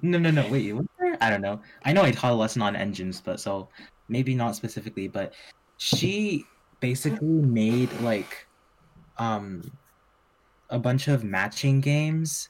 [0.00, 0.48] no, no, no.
[0.48, 0.84] Wait, there?
[1.26, 1.60] I don't know.
[1.84, 3.68] I know I taught a lesson on engines, but so
[4.08, 5.08] maybe not specifically.
[5.08, 5.34] But
[5.78, 6.44] she
[6.80, 8.46] basically made like
[9.18, 9.62] um
[10.70, 12.48] a bunch of matching games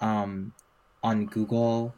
[0.00, 0.52] um
[1.02, 1.94] on Google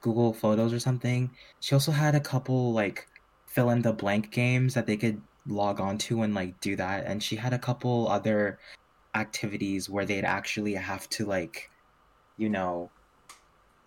[0.00, 1.30] Google Photos or something.
[1.60, 3.06] She also had a couple like
[3.46, 7.06] fill in the blank games that they could log on to and like do that.
[7.06, 8.58] And she had a couple other
[9.14, 11.70] activities where they'd actually have to like
[12.36, 12.90] you know,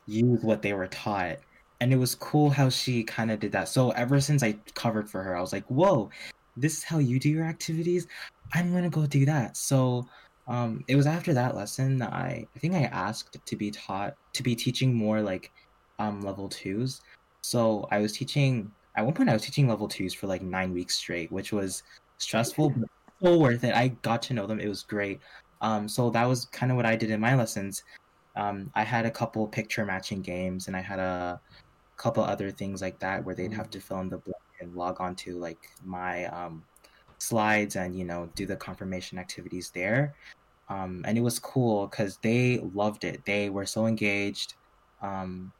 [0.05, 1.37] use what they were taught.
[1.79, 3.69] And it was cool how she kind of did that.
[3.69, 6.09] So ever since I covered for her, I was like, whoa,
[6.55, 8.07] this is how you do your activities.
[8.53, 9.57] I'm gonna go do that.
[9.57, 10.07] So
[10.47, 14.15] um, it was after that lesson that I, I think I asked to be taught
[14.33, 15.51] to be teaching more like
[15.99, 17.01] um, level twos.
[17.41, 20.73] So I was teaching at one point I was teaching level twos for like nine
[20.73, 21.83] weeks straight, which was
[22.17, 22.89] stressful but
[23.21, 23.75] so worth it.
[23.75, 24.59] I got to know them.
[24.59, 25.19] It was great.
[25.61, 27.83] Um, so that was kind of what I did in my lessons.
[28.35, 31.39] Um, I had a couple picture matching games and I had a
[31.97, 35.01] couple other things like that where they'd have to fill in the blank and log
[35.01, 36.63] on to like my um,
[37.19, 40.15] slides and you know do the confirmation activities there.
[40.69, 43.25] Um, and it was cool because they loved it.
[43.25, 44.55] They were so engaged.
[45.01, 45.51] Um,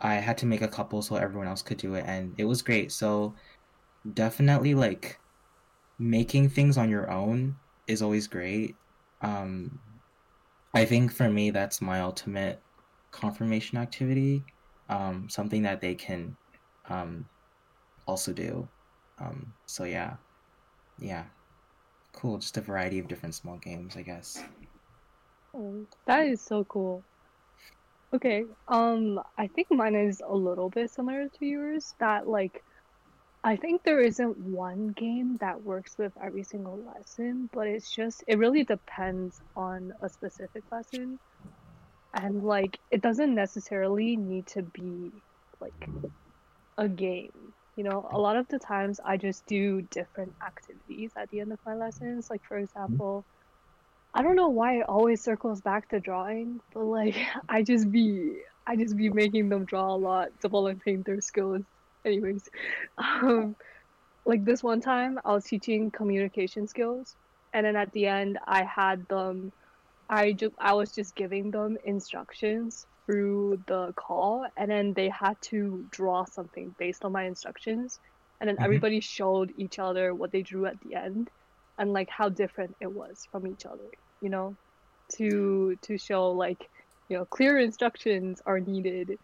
[0.00, 2.62] i had to make a couple so everyone else could do it and it was
[2.62, 2.92] great.
[2.92, 3.34] So
[4.14, 5.18] definitely like
[5.98, 7.56] making things on your own
[7.88, 8.76] is always great.
[9.22, 9.80] Um,
[10.74, 12.60] i think for me that's my ultimate
[13.10, 14.44] confirmation activity
[14.88, 16.36] um, something that they can
[16.88, 17.26] um,
[18.06, 18.68] also do.
[19.20, 20.16] Um, so yeah.
[20.98, 21.24] Yeah.
[22.12, 22.38] Cool.
[22.38, 24.42] Just a variety of different small games i guess.
[25.54, 27.04] Oh, that is so cool.
[28.14, 31.94] Okay, um, I think mine is a little bit similar to yours.
[32.00, 32.64] That like,
[33.44, 38.24] I think there isn't one game that works with every single lesson, but it's just
[38.26, 41.18] it really depends on a specific lesson,
[42.14, 45.22] and like it doesn't necessarily need to be
[45.60, 45.90] like
[46.78, 47.54] a game.
[47.76, 51.52] You know, a lot of the times I just do different activities at the end
[51.52, 52.28] of my lessons.
[52.30, 53.26] Like for example.
[54.14, 57.16] I don't know why it always circles back to drawing, but like
[57.48, 61.62] I just be I just be making them draw a lot, to developing their skills.
[62.04, 62.48] Anyways,
[62.98, 63.56] um,
[64.26, 67.16] like this one time I was teaching communication skills,
[67.52, 69.52] and then at the end I had them.
[70.08, 75.36] I just I was just giving them instructions through the call, and then they had
[75.50, 78.00] to draw something based on my instructions,
[78.40, 78.62] and then Mhm.
[78.62, 81.30] everybody showed each other what they drew at the end
[81.78, 83.88] and like how different it was from each other
[84.20, 84.56] you know
[85.16, 86.68] to to show like
[87.08, 89.18] you know clear instructions are needed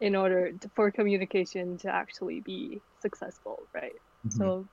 [0.00, 4.52] in order to, for communication to actually be successful right Mhm.
[4.52, 4.68] so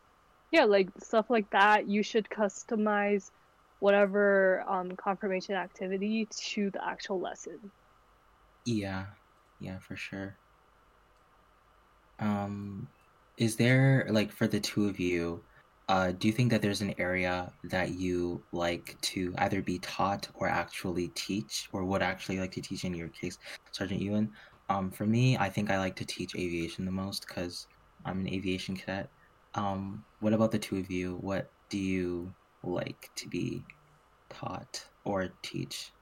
[0.51, 3.29] yeah like stuff like that you should customize
[3.79, 7.59] whatever um, confirmation activity to the actual lesson
[8.65, 9.05] Yeah,
[9.59, 10.37] yeah, for sure.
[12.19, 12.87] Um,
[13.37, 15.43] is there like for the two of you,
[15.87, 20.27] uh, do you think that there's an area that you like to either be taught
[20.35, 23.37] or actually teach, or would actually like to teach in your case,
[23.71, 24.31] Sergeant Ewan?
[24.69, 27.65] Um, for me, I think I like to teach aviation the most because
[28.05, 29.09] I'm an aviation cadet.
[29.55, 31.17] Um, what about the two of you?
[31.21, 32.31] What do you
[32.63, 33.67] like to be
[34.29, 35.93] taught or teach?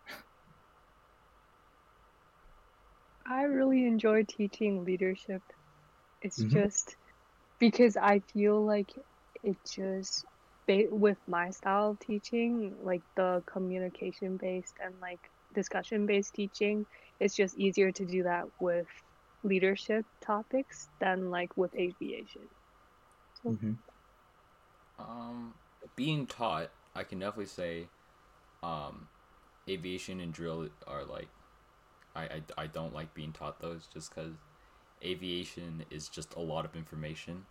[3.27, 5.43] i really enjoy teaching leadership
[6.21, 6.47] it's Mhm.
[6.51, 6.97] just
[7.59, 8.93] because i feel like
[9.43, 10.25] it just
[10.69, 16.85] with my style of teaching like the communication based and like discussion based teaching
[17.19, 18.87] it's just easier to do that with
[19.43, 22.49] leadership topics than like with aviation
[23.47, 23.73] hmm
[24.99, 25.59] Um,
[25.95, 27.89] being taught, I can definitely say,
[28.63, 29.07] um,
[29.69, 31.29] aviation and drill are like,
[32.15, 34.33] I, I, I don't like being taught those just because
[35.03, 37.45] aviation is just a lot of information,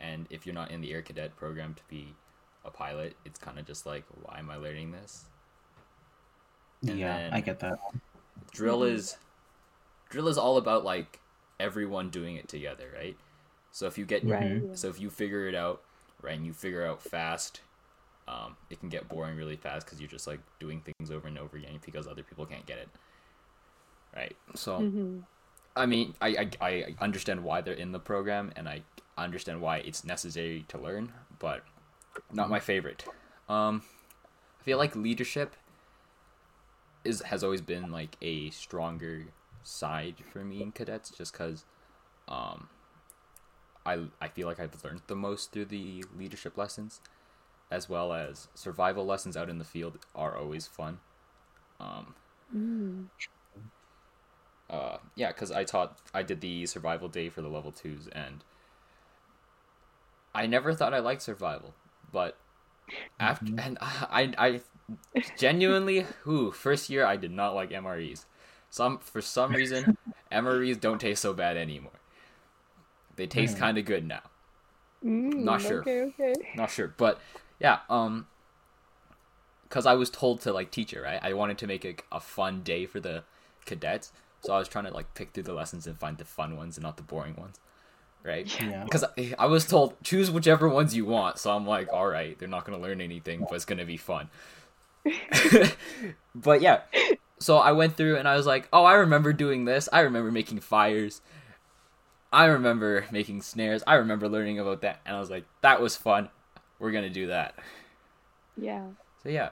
[0.00, 2.16] and if you're not in the air cadet program to be
[2.64, 5.26] a pilot, it's kind of just like, why am I learning this?
[6.86, 7.78] And Yeah, I get that.
[8.52, 9.16] drill is
[10.10, 11.20] drill is all about like
[11.60, 13.16] everyone doing it together right
[13.72, 15.83] so if you get right so if you figure it out
[16.24, 17.60] right and you figure out fast
[18.28, 21.38] um, it can get boring really fast because you're just like doing things over and
[21.38, 22.88] over again because other people can't get it.
[24.16, 24.36] Right?
[24.54, 25.20] So hmm
[25.76, 28.82] i mean I, I i understand why they're in the program and i
[29.18, 31.64] understand why it's necessary to learn but
[32.32, 33.04] not my favorite.
[33.48, 33.82] Um
[34.60, 35.56] i feel like leadership
[37.04, 39.26] is has always been like a stronger
[39.62, 41.64] side for me in cadets just because
[42.28, 42.68] um
[43.86, 47.00] I, I feel like I've learned the most through the leadership lessons,
[47.70, 51.00] as well as survival lessons out in the field are always fun.
[51.80, 52.14] Um,
[52.52, 53.08] mm.
[54.70, 58.44] uh, yeah, because I taught, I did the survival day for the level twos, and
[60.34, 61.74] I never thought I liked survival,
[62.10, 62.36] but
[63.20, 63.58] after, Mhm.
[63.58, 64.60] and I, I, I
[65.36, 68.26] genuinely, who first year I did not like MREs.
[68.70, 69.90] Some for some reason,
[70.30, 72.00] MREs don't taste so bad anymore.
[73.16, 73.60] They taste Mm.
[73.60, 74.22] kind of good now.
[75.04, 75.80] Mm, Not sure.
[75.80, 77.20] okay okay Not sure, but
[77.60, 78.26] yeah, um
[79.68, 81.18] because I was told to like teach it, right?
[81.22, 83.24] I wanted to make it a fun day for the
[83.66, 86.56] cadets, so I was trying to like pick through the lessons and find the fun
[86.56, 87.58] ones and not the boring ones,
[88.22, 88.46] right?
[88.62, 88.84] Yeah.
[88.84, 92.38] Because I, I was told choose whichever ones you want, so I'm like, all right,
[92.38, 94.28] they're not gonna learn anything, but it's gonna be fun.
[96.34, 96.80] but yeah,
[97.38, 99.88] so I went through and I was like, oh, I remember doing this.
[99.92, 101.20] I remember making fires.
[102.34, 103.84] I remember making snares.
[103.86, 106.30] I remember learning about that, and I was like, that was fun.
[106.80, 107.54] We're gonna do that.
[108.60, 108.86] Yeah.
[109.22, 109.50] So yeah,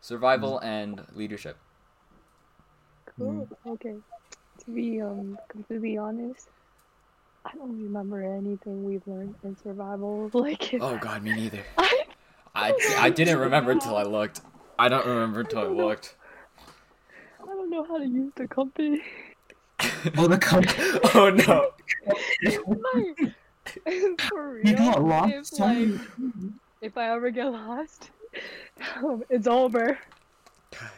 [0.00, 1.56] survival and leadership.
[3.16, 3.48] Cool.
[3.64, 3.94] Okay.
[4.64, 6.48] To be um completely honest,
[7.44, 10.28] I don't remember anything we've learned in survival.
[10.34, 11.62] Like, Oh god, me neither.
[11.78, 12.02] I,
[12.56, 14.40] I, I didn't remember until I looked.
[14.76, 16.16] I don't remember until I looked.
[17.40, 19.02] I don't know how to use the company.
[20.18, 20.98] Oh, the company.
[21.14, 21.73] oh no.
[22.06, 23.34] Like,
[24.20, 24.66] for real.
[24.66, 25.56] You got If, lost.
[25.56, 26.00] so like,
[26.80, 28.10] if I ever get lost,
[28.96, 29.98] um, it's over.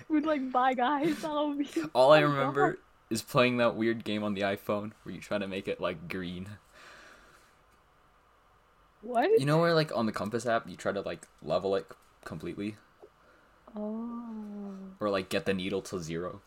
[0.09, 1.23] With like, bye guys.
[1.25, 1.69] I'll be.
[1.95, 2.79] All I I'm remember
[3.11, 6.09] is playing that weird game on the iPhone where you try to make it like
[6.09, 6.49] green.
[9.03, 9.39] What?
[9.39, 11.87] You know where like on the compass app you try to like level it
[12.25, 12.77] completely
[13.77, 14.73] Oh.
[15.01, 16.41] or like get the needle to zero.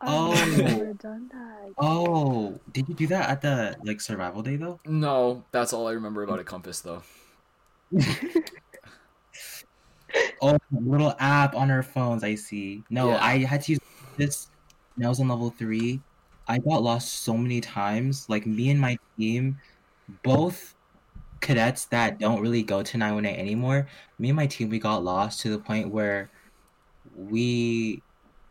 [0.00, 0.32] Oh.
[0.32, 1.74] I've never done that.
[1.78, 4.80] Oh, did you do that at the like survival day though?
[4.84, 7.02] No, that's all I remember about a compass though.
[10.40, 12.22] Oh, little app on our phones.
[12.24, 12.84] I see.
[12.90, 13.18] No, Yeah.
[13.22, 13.80] I had to use
[14.16, 14.50] this.
[14.94, 16.02] When I was on level three,
[16.46, 18.28] I got lost so many times.
[18.28, 19.58] Like me and my team,
[20.22, 20.74] both
[21.40, 23.88] cadets that don't really go to 918 anymore.
[24.18, 26.30] Me and my team, we got lost to the point where
[27.16, 28.02] we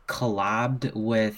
[0.07, 1.37] collabed with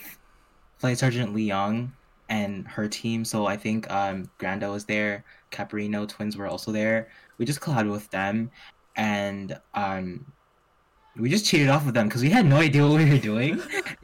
[0.77, 1.93] Flight Sergeant Lee Young
[2.29, 3.23] and her team.
[3.25, 5.23] So I think um, Grando was there.
[5.51, 7.09] Caparino twins were also there.
[7.37, 8.49] We just collabed with them,
[8.95, 10.25] and um,
[11.17, 13.61] we just cheated off of them because we had no idea what we were doing.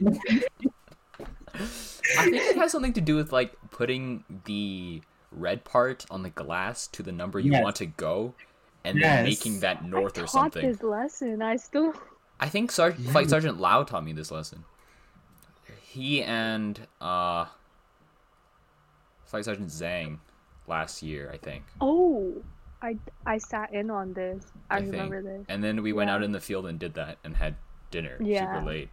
[1.54, 6.30] I think it has something to do with like putting the red part on the
[6.30, 7.62] glass to the number you Yes.
[7.62, 8.34] want to go
[8.84, 10.66] and then making that north I or taught something.
[10.70, 11.40] this lesson.
[11.42, 11.94] I still.
[12.40, 13.10] I think Sar- Yeah.
[13.12, 14.64] Flight Sergeant Lau taught me this lesson.
[15.82, 17.46] He and uh
[19.24, 20.18] Flight Sergeant Zhang
[20.66, 21.64] last year, I think.
[21.80, 22.42] Oh,
[22.80, 24.44] I I sat in on this.
[24.70, 24.92] I, I think.
[24.92, 25.46] remember this.
[25.48, 27.56] And then we went out in the field and did that and had
[27.90, 28.54] dinner Yeah.
[28.54, 28.90] super late.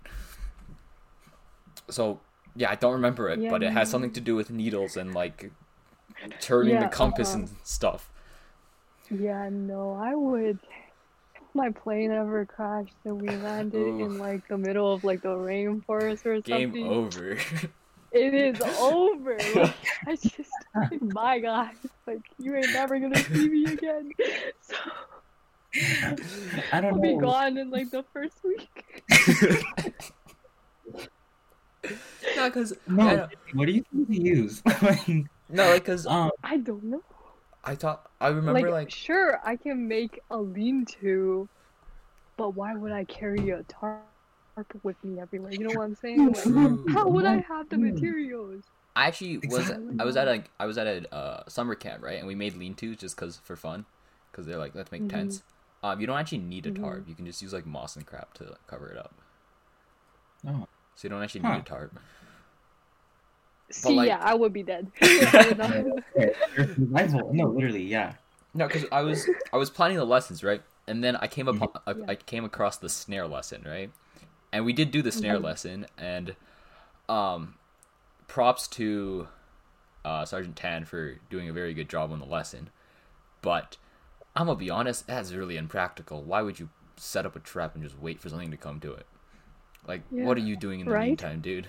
[1.90, 2.20] So
[2.56, 5.14] yeah, I don't remember it, Yeah, but it has something to do with needles and
[5.14, 5.52] like
[6.42, 7.40] turning the compass uh-huh.
[7.40, 8.12] and stuff.
[9.10, 10.60] Yeah, no, I would.
[11.50, 14.06] If my plane ever crashed and we landed Ooh.
[14.06, 17.38] in like the middle of like the rainforest or Game something, over.
[18.12, 19.38] it is over.
[19.56, 19.76] Like,
[20.08, 20.52] I just,
[21.02, 21.76] my guys.
[22.06, 24.12] Like you ain't never gonna see me again.
[24.62, 24.76] So
[26.72, 29.04] I don't I'll be gone in like the first week.
[32.36, 34.62] no, because No, what do you think to use?
[34.66, 37.04] Like, no, like because um, I don't know.
[37.70, 41.50] I thought I remember like, like sure, I can make a lean-to,
[42.38, 44.06] but why would I carry a tarp
[44.84, 45.54] with me everywhere?
[45.54, 46.34] You know what I'm saying?
[46.34, 46.56] Like,
[46.86, 48.64] how would I have the materials?
[48.96, 49.96] I actually was Exactly.
[49.98, 52.56] I was at a I was at a uh, summer camp right, and we made
[52.56, 53.86] lean-tos just cause for fun,
[54.32, 55.08] cause they're like let's make Mhm.
[55.08, 55.44] tents.
[55.84, 57.08] Um, you don't actually need a tarp.
[57.08, 59.14] You can just use like moss and crap to cover it up.
[60.48, 60.68] Oh.
[60.96, 61.50] So you don't actually Huh.
[61.52, 61.98] need a tarp.
[63.72, 64.92] See, like- yeah, I would be dead.
[65.02, 65.76] I would not-
[66.56, 67.32] your survival.
[67.34, 68.14] No, literally, yeah.
[68.54, 71.70] No, because I was I was planning the lessons right, and then I came upon
[71.86, 72.06] I, Yeah.
[72.10, 73.92] I came across the snare lesson right,
[74.52, 75.44] and we did do the snare Mhm.
[75.44, 76.36] lesson, and
[77.08, 77.56] um,
[78.28, 79.28] props to
[80.06, 82.70] uh, Sergeant Tan for doing a very good job on the lesson,
[83.42, 83.78] but
[84.36, 86.24] I'm gonna be honest, that's really impractical.
[86.24, 88.94] Why would you set up a trap and just wait for something to come to
[88.94, 89.06] it?
[89.88, 91.08] Like, what are you doing in the right?
[91.08, 91.68] meantime, dude?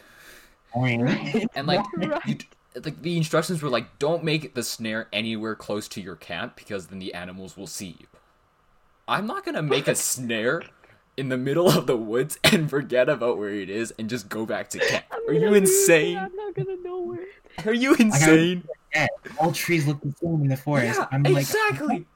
[0.74, 1.46] Right.
[1.54, 2.26] And like, Right.
[2.26, 2.37] you,
[2.83, 6.87] like the instructions were like, don't make the snare anywhere close to your camp because
[6.87, 8.06] then the animals will see you.
[9.09, 10.62] I'm not gonna make a snare
[11.16, 14.47] in the middle of the woods and forget about where it is and just go
[14.47, 15.05] back to camp.
[15.28, 16.16] Are you insane?
[16.16, 17.26] I'm not gonna know where.
[17.66, 18.64] Are you insane?
[18.95, 19.07] Yeah,
[19.38, 20.99] all trees look the same in the forest.
[20.99, 22.07] Yeah, I'm like, exactly.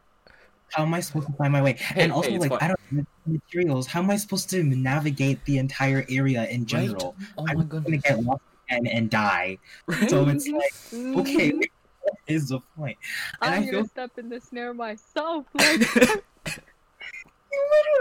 [0.75, 1.79] How am I supposed to find my way?
[1.95, 2.59] and also, hey, like, fine.
[2.63, 3.87] I don't have materials.
[3.87, 7.17] How am I supposed to navigate the entire area in general?
[7.39, 9.59] Oh I'm gonna get lost and, and die.
[9.87, 10.11] Right?
[10.11, 11.53] So it's like, okay,
[12.01, 12.99] what is the point?
[13.41, 15.47] And I'm I gonna step in the snare myself.
[15.55, 15.81] Like,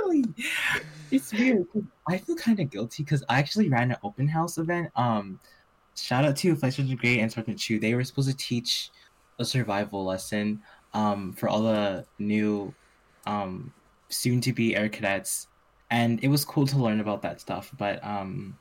[0.03, 0.25] literally,
[1.11, 1.65] it's weird.
[1.71, 4.89] 'cause I feel kind of guilty because I actually ran an open house event.
[4.95, 5.39] Um,
[5.95, 7.79] shout out to Flight Sergeant Gray and Sergeant Chu.
[7.79, 8.89] They were supposed to teach
[9.39, 10.61] a survival lesson
[10.93, 12.75] um for all the new
[13.25, 13.73] um
[14.09, 15.47] soon to be air cadets
[15.89, 17.71] and it was cool to learn about that stuff.
[17.77, 18.57] But um,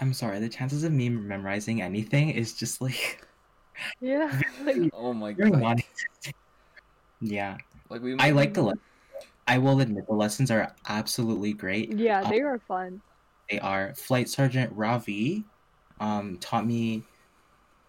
[0.00, 3.26] I'm sorry, the chances of me memorizing anything is just like
[4.00, 5.82] Yeah, like Oh my god.
[7.20, 7.58] Yeah,
[7.90, 8.62] Like we I like the.
[8.62, 8.74] Le-
[9.46, 11.98] I will admit the lessons are absolutely great.
[11.98, 13.00] yeah, Uh, they are fun.
[13.50, 13.94] They are.
[13.94, 15.46] Flight Sergeant Ravi
[16.00, 17.04] um, taught me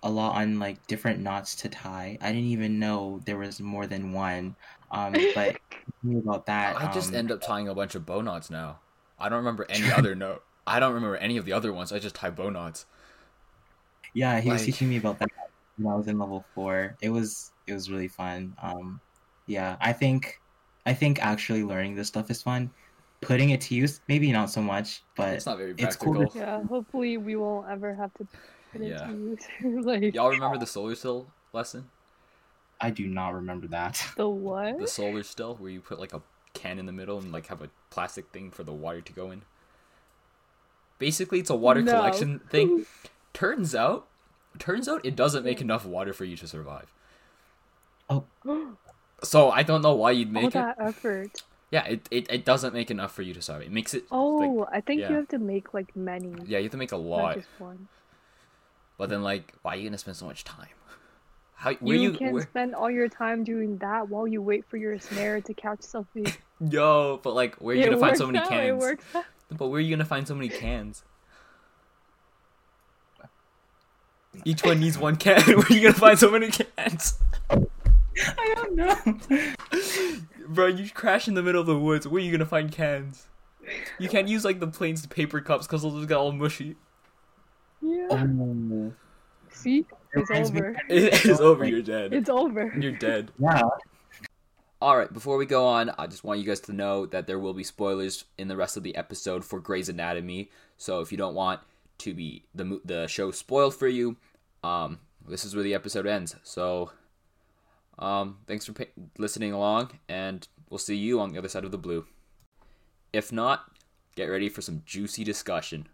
[0.03, 2.17] a lot on like different knots to tie.
[2.21, 4.55] I didn't even know there was more than one.
[4.91, 5.57] Um, but
[6.09, 6.79] about that.
[6.79, 8.79] I just um, end up tying a bunch of bow knots now.
[9.19, 10.43] I don't remember any other note.
[10.65, 11.91] I don't remember any of the other ones.
[11.91, 12.85] I just tie bow knots.
[14.13, 15.29] Yeah, he was teaching me about that
[15.77, 16.95] when I was in level four.
[17.01, 18.55] It was it was really fun.
[18.61, 18.99] Um,
[19.45, 20.39] yeah, I think
[20.85, 22.71] I think actually learning this stuff is fun.
[23.21, 26.39] Putting it to use, maybe not so much, but It's not very it's cool practical.
[26.39, 28.39] to- Yeah, hopefully we won't ever have to put it
[28.77, 29.11] Yeah.
[29.63, 31.89] like Y'all remember the solar still lesson?
[32.81, 34.05] I do not remember that.
[34.15, 34.79] the what?
[34.79, 36.21] The solar still, where you put like a
[36.53, 39.31] can in the middle and like have a plastic thing for the water to go
[39.31, 39.43] in.
[40.97, 41.93] Basically, it's a water No.
[41.93, 42.85] collection thing.
[43.33, 44.07] Turns out,
[44.57, 46.93] turns out it doesn't make enough water for you to survive.
[48.09, 48.25] Oh.
[49.21, 50.53] So I don't know why you'd All make it.
[50.53, 51.43] that effort.
[51.71, 53.63] Yeah, it, it, it doesn't make enough for you to survive.
[53.63, 54.05] It makes it.
[54.11, 55.09] Oh, like, I think yeah.
[55.09, 57.35] you have to make like many, yeah, you have to make a not lot.
[57.35, 57.89] just one.
[58.99, 60.67] But then, like, why are you gonna spend so much time?
[61.55, 64.65] How where You, you, can't where, spend all your time doing that while you wait
[64.67, 66.27] for your snare to catch something.
[66.69, 67.19] yo?
[67.23, 68.79] But like, where are you It gonna find so many out, It cans?
[68.81, 69.23] works out.
[69.57, 71.03] But where are you gonna find so many cans?
[74.45, 75.41] Each one needs one can.
[75.47, 77.17] Where are you gonna find so many cans?
[77.49, 78.95] I don't know.
[80.47, 82.05] Bro, you crash in the middle of the woods.
[82.07, 83.27] Where are you gonna find cans?
[83.97, 86.75] You can't use like the plain paper cups because they'll just get all mushy.
[87.81, 88.07] Yeah.
[88.11, 88.17] Oh,
[89.59, 90.75] See, it's over.
[90.87, 91.65] It is over.
[91.65, 92.13] You're dead.
[92.13, 92.73] It's over.
[92.79, 93.31] You're dead.
[93.39, 93.61] yeah.
[94.81, 97.37] All right, before we go on, I just want you guys to know that there
[97.37, 100.49] will be spoilers in the rest of the episode for Grey's Anatomy.
[100.77, 101.59] So if you don't want
[101.99, 104.15] to be the the show spoiled for you,
[104.63, 106.37] um, this is where the episode ends.
[106.43, 106.91] So,
[107.97, 108.85] um, thanks for pa-
[109.17, 112.05] listening along, and we'll see you on the other side of the blue.
[113.11, 113.65] If not,
[114.15, 115.89] get ready for some juicy discussion.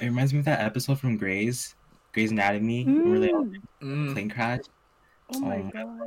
[0.00, 1.76] It reminds me of that episode from Grey's
[2.12, 3.60] Grey's Anatomy where they all Mm.
[3.82, 4.60] Mm, plane crash.
[5.34, 5.98] Oh my my god.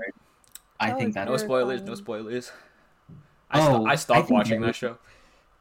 [0.80, 1.42] I That think that no was.
[1.42, 1.82] spoilers.
[1.82, 2.52] No spoilers.
[3.50, 4.98] I, Oh, sto- I I stopped think watching there- that show.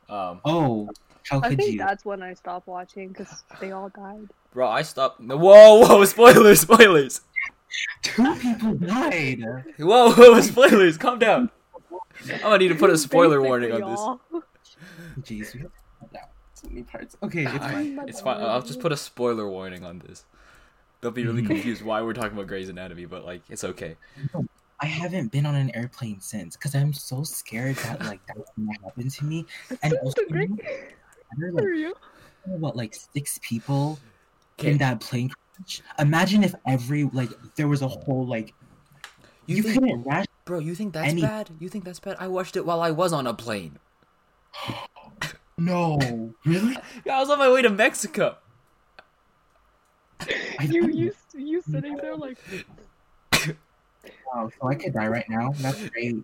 [0.09, 0.89] Um, Oh,
[1.31, 1.79] how could I think you?
[1.79, 4.29] that's when I stopped watching because they all died.
[4.53, 5.21] bro, I stopped.
[5.21, 5.39] Whoa,
[5.81, 7.21] whoa, spoilers, spoilers.
[8.03, 9.43] Two people died.
[9.79, 11.51] Whoa, whoa, spoilers, calm down.
[12.33, 14.01] I'm gonna need to put a spoiler warning on this.
[15.23, 16.23] Jeez, we have to cut down
[16.55, 17.17] so many parts.
[17.23, 18.01] Okay, it's I- fine.
[18.09, 18.43] it's fine.
[18.43, 20.25] I'll just put a spoiler warning on this.
[21.05, 21.49] They'll be really hmm.
[21.49, 23.95] confused why we're talking about Grey's Anatomy, but like it's okay.
[24.81, 28.73] I haven't been on an airplane since because I'm so scared that like that's gonna
[28.83, 29.45] happen to me.
[29.83, 31.95] And also, The great there are, like, for you.
[32.47, 33.99] what like six people
[34.59, 34.71] Okay.
[34.71, 35.83] in that plane crash.
[35.99, 38.55] Imagine if every like there was a whole like
[39.45, 40.25] You you, think- couldn't rash.
[40.47, 41.51] Bro, you think that's Any- bad?
[41.61, 42.17] You think that's bad?
[42.19, 43.79] I watched it while I was on a plane.
[45.57, 46.77] No, really?
[47.11, 48.39] I was on my way to Mexico.
[50.59, 52.39] I You don't you you sitting there like
[54.35, 54.51] know.
[54.61, 55.53] So I could die right now.
[55.57, 56.17] That's great.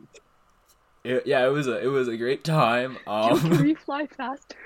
[1.05, 2.97] It- yeah, it was a it was a great time.
[3.05, 4.57] can Um, we fly faster?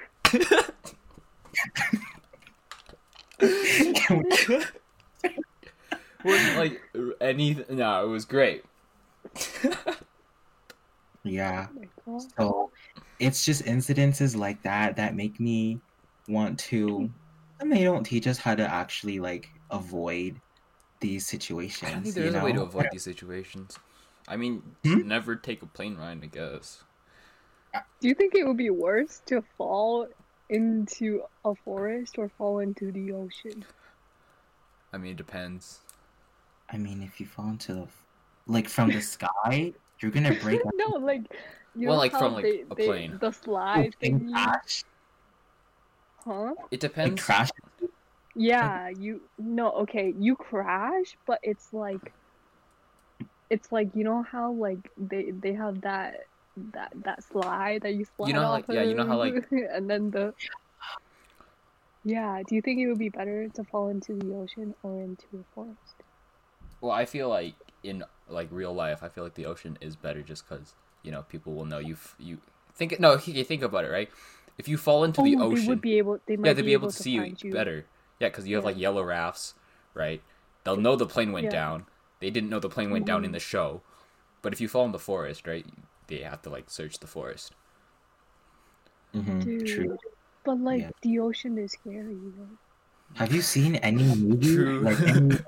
[6.24, 6.80] Wasn't like
[7.20, 7.76] anything.
[7.76, 8.64] No, it was great.
[11.22, 11.66] yeah.
[12.06, 12.20] Oh.
[12.38, 12.70] So
[13.18, 15.80] it's just incidences like that that make me
[16.28, 17.10] want to
[17.64, 20.36] and they don't teach us how to actually like avoid
[21.00, 21.90] these situations.
[21.90, 22.64] I think you there is a way to know?
[22.64, 23.78] avoid these situations.
[24.28, 25.06] I mean, Hmm?
[25.08, 26.20] never take a plane ride.
[26.22, 26.82] I guess.
[28.00, 30.06] Do you think it would be worse to fall
[30.48, 33.64] into a forest or fall into the ocean?
[34.92, 35.80] I mean, it depends.
[36.70, 37.88] I mean, if you fall into the
[38.46, 40.60] like from the sky, you're gonna break.
[40.76, 41.22] no, like
[41.74, 43.18] you Well, know like, how from, like, they, a they- plane.
[43.20, 44.84] The slide and thingy, crash,
[46.24, 46.54] huh?
[46.70, 47.22] It like depends.
[47.22, 47.50] crash.
[48.34, 52.12] Yeah, you no, okay, you crash, but it's like
[53.50, 56.14] it's like you know how like they they have that
[56.72, 59.34] that that slide that you slide know how, off like- yeah, you know how, like-
[59.50, 60.32] and then the
[62.04, 65.24] Yeah, do you think it would be better to fall into the ocean or into
[65.40, 66.02] a forest?
[66.80, 70.22] Well, I feel like in like real life, I feel like the ocean is better
[70.22, 71.96] just because you know people will know you.
[72.18, 72.38] You
[72.74, 74.10] think no, you think about it, right?
[74.58, 76.62] If you fall into the oh, ocean, they would be able they might yeah, they'd
[76.62, 77.52] be able, to to see you find you.
[77.52, 77.86] better.
[78.20, 78.70] Yeah, because you have Yeah.
[78.70, 79.54] like yellow rafts,
[79.94, 80.22] right?
[80.64, 81.50] They'll know the plane went Yeah.
[81.50, 81.86] down.
[82.20, 83.34] They didn't know the plane went down in Mhm.
[83.34, 83.82] the show,
[84.42, 85.66] but if you fall in the forest, right,
[86.06, 87.54] they have to like search the forest.
[89.14, 89.66] Mhm, Dude.
[89.66, 89.98] True.
[90.44, 90.90] But like Yeah.
[91.02, 92.48] the ocean is scary, you know.
[93.14, 94.80] Have you seen any movie True.
[94.80, 95.38] like any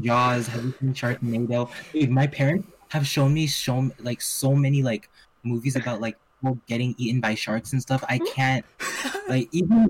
[0.00, 0.46] Jaws?
[0.48, 1.70] Have you seen Sharknado?
[1.92, 5.10] Dude, my parents have shown me shown like so many like
[5.42, 8.04] movies about like people getting eaten by sharks and stuff.
[8.08, 8.34] I mm-hmm.
[8.34, 8.64] can't
[9.28, 9.88] like even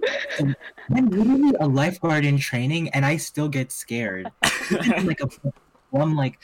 [0.95, 4.30] I'm literally a lifeguard in training and I still get scared.
[4.70, 5.28] Even, like a
[5.97, 6.40] I'm like,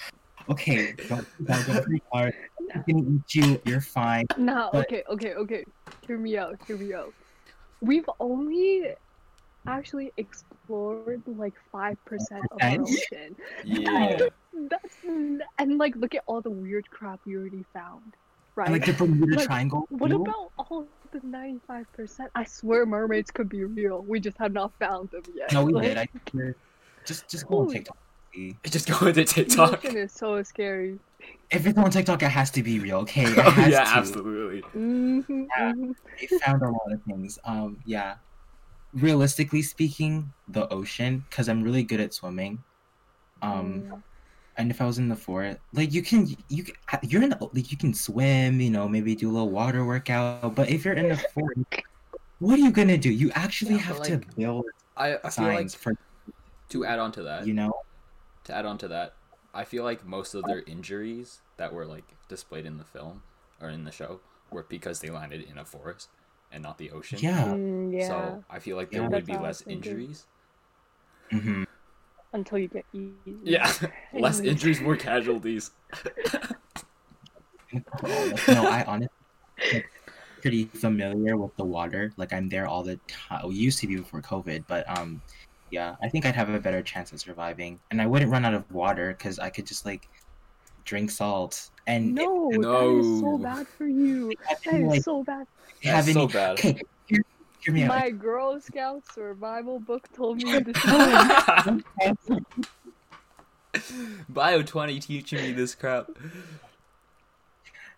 [0.49, 2.35] okay, don't don't go pretty hard.
[2.75, 3.61] I'm gonna eat you.
[3.65, 4.27] You're fine.
[4.37, 5.65] Nah, But- okay, okay, okay.
[6.07, 7.13] Hear me out, hear me out.
[7.81, 8.95] We've only
[9.67, 13.37] actually explored like five percent of our ocean.
[13.65, 14.29] yeah.
[14.53, 18.15] That's and like look at all the weird crap we already found.
[18.61, 18.69] Right?
[18.69, 19.87] And, like the Bermuda Like, Triangle.
[19.89, 20.21] what too.
[20.23, 22.31] about all the ninety-five percent?
[22.35, 24.03] I swear mermaids could be real.
[24.03, 25.51] We just have not found them yet.
[25.53, 25.99] No, we Like, did.
[25.99, 26.55] I swear.
[27.07, 27.97] just just go on TikTok.
[28.65, 29.85] Just go into The TikTok.
[29.85, 31.01] ocean is so scary.
[31.51, 32.99] If it's on TikTok, it has to be real.
[32.99, 33.91] Okay, it Oh, yeah, to.
[33.99, 34.61] absolutely.
[34.71, 35.21] hmm
[35.59, 35.73] Yeah.
[36.21, 37.41] They found a lot of things.
[37.45, 38.17] Um, yeah.
[38.93, 42.63] Realistically speaking, the ocean, because I'm really good at swimming.
[43.43, 44.03] Um,
[44.57, 47.39] and if I was in the forest, like you can, you can, you're in the,
[47.55, 50.55] like you can swim, you know, maybe do a little water workout.
[50.55, 51.61] But if you're in the forest,
[52.39, 53.11] what are you gonna do?
[53.13, 55.95] You actually Yeah, but, have to build I, I feel like for,
[56.71, 57.73] to add on to that, you know.
[58.45, 59.17] to add on to that,
[59.55, 63.23] I feel like most of their injuries that were like displayed in the film
[63.61, 64.21] or in the show
[64.51, 66.11] were because they landed in a forest
[66.53, 67.23] and not the ocean.
[67.23, 67.57] Yeah.
[67.63, 68.07] Mm, yeah.
[68.07, 69.11] So I feel like there Yeah.
[69.11, 69.69] would be how less thinking.
[69.69, 70.27] injuries.
[71.31, 71.65] hmm
[72.33, 73.41] Until you get eaten.
[73.43, 73.73] Yeah,
[74.13, 75.73] less injuries, more casualties.
[77.73, 79.09] no, I honestly
[79.73, 79.91] like,
[80.41, 82.13] pretty familiar with the water.
[82.17, 83.41] Like I'm there all the time.
[83.43, 85.21] Well, used to be before COVID, but um,
[85.71, 88.55] yeah, I think I'd have a better chance of surviving, and I wouldn't run out
[88.55, 90.09] of water because I could just like
[90.85, 94.33] drink salt and No, that is so bad for you.
[94.65, 95.47] That is like, so bad.
[95.83, 96.33] have That's so any.
[96.33, 96.53] bad.
[96.53, 97.23] Okay, hear,
[97.63, 97.89] hear me out.
[97.89, 100.77] My Girl Scout survival book told me this
[103.75, 103.91] is
[104.29, 106.07] Bio 20 teaching me this crap.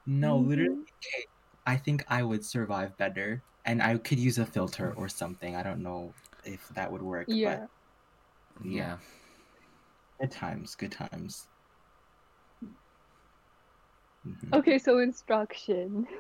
[0.07, 0.85] No, literally,
[1.67, 5.55] I think I would survive better, and I could use a filter or something.
[5.57, 6.13] I don't know
[6.45, 7.27] if that would work.
[7.29, 7.67] Yeah.
[8.57, 8.99] But yeah, Yeah.
[10.21, 11.47] good times, good times.
[14.27, 14.55] Mhm.
[14.55, 16.07] Okay, so instruction.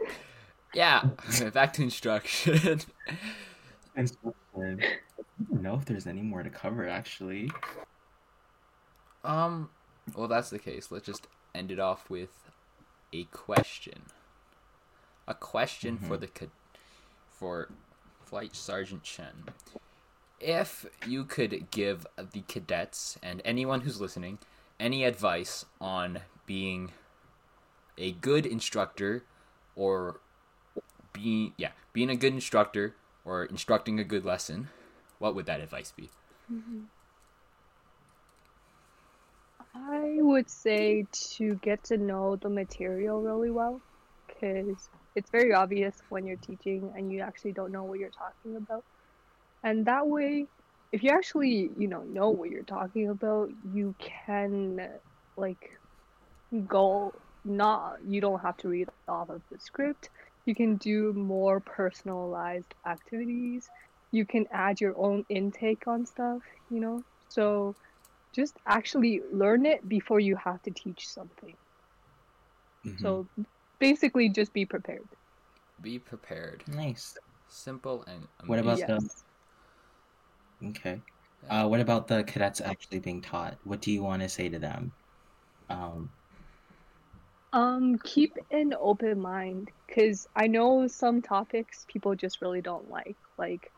[0.74, 1.08] Yeah.
[1.52, 2.80] Back to instruction.
[3.96, 4.34] Instruction.
[4.82, 7.50] I don't know if there's any more to cover actually.
[9.24, 9.68] Um,
[10.16, 10.90] well, that's the case.
[10.90, 12.50] Let's just end it off with
[13.12, 14.02] a question.
[15.28, 16.20] A question for Mhm.
[16.20, 16.48] the
[17.28, 17.68] for
[18.24, 19.44] Flight Sergeant Chen.
[20.40, 24.38] If you could give the cadets and anyone who's listening
[24.80, 26.92] any advice on being
[27.98, 29.24] a good instructor
[29.76, 30.20] or
[31.12, 32.94] being yeah, being a good instructor
[33.24, 34.68] or instructing a good lesson,
[35.18, 36.10] what would that advice be?
[39.74, 41.06] I would say
[41.36, 43.80] to get to know the material really well
[44.26, 48.56] because it's very obvious when you're teaching and you actually don't know what you're talking
[48.56, 48.84] about.
[49.62, 50.46] And that way,
[50.92, 54.88] if you actually, you know, know what you're talking about, you can
[55.36, 55.70] like
[56.68, 60.10] go not you don't have to read off of the script.
[60.45, 63.68] You can do more personalized activities.
[64.11, 67.03] You can add your own intake on stuff, you know?
[67.28, 67.76] So
[68.34, 71.57] just actually learn it before you have to teach something.
[72.84, 72.99] Mhm.
[72.99, 73.28] So
[73.78, 75.09] basically, just be prepared.
[75.80, 76.64] Be prepared.
[76.68, 77.16] nice.
[77.49, 79.09] Simple and What about amazing.
[80.61, 81.03] the- Okay.
[81.49, 83.59] Uh, what about the cadets actually being taught?
[83.64, 84.93] What do you want to say to them?
[85.68, 86.11] Um,
[87.53, 93.16] Um, keep an open mind, because I know some topics people just really don't like.
[93.38, 93.70] Like,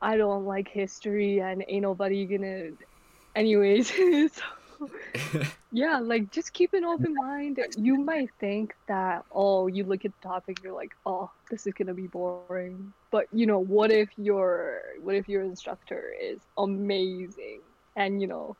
[0.00, 2.70] I don't like history, and ain't nobody gonna.
[3.34, 3.88] Anyways,
[4.34, 4.42] so
[5.72, 7.58] yeah, like just keep an open mind.
[7.76, 11.72] You might think that, oh, you look at the topic, you're like, oh, this is
[11.74, 12.92] gonna be boring.
[13.10, 17.62] But you know, what if your what if your instructor is amazing
[17.96, 18.56] and you know,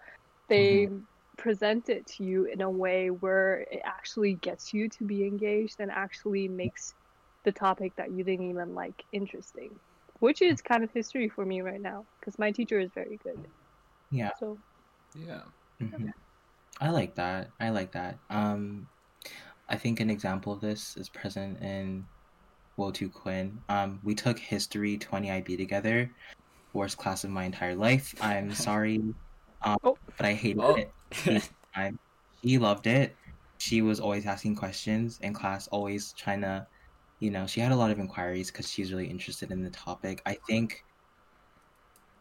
[0.48, 0.88] they
[1.36, 5.76] present it to you in a way where it actually gets you to be engaged
[5.80, 6.94] and actually makes
[7.44, 9.70] the topic that you didn't even like interesting.
[10.20, 13.46] Which is kind of history for me right now because my teacher is very good.
[14.10, 14.30] yeah.
[14.38, 14.58] So
[15.14, 15.42] yeah.
[15.80, 16.12] mhm.
[16.80, 17.50] I like that.
[17.60, 18.18] I like that.
[18.30, 18.88] Um,
[19.68, 22.04] I think an example of this is present in
[22.78, 23.58] Wotu Quinn.
[23.68, 26.10] Um, we took History 20 IB together.
[26.72, 28.14] Worst class of my entire life.
[28.20, 29.00] I'm sorry.
[29.64, 29.98] Um, Oh.
[30.16, 30.76] but I hated Oh.
[30.76, 30.94] it.
[32.44, 33.16] She loved it.
[33.58, 36.66] She was always asking questions in class, always trying to,
[37.20, 40.20] you know, she had a lot of inquiries because she's really interested in the topic.
[40.26, 40.84] I think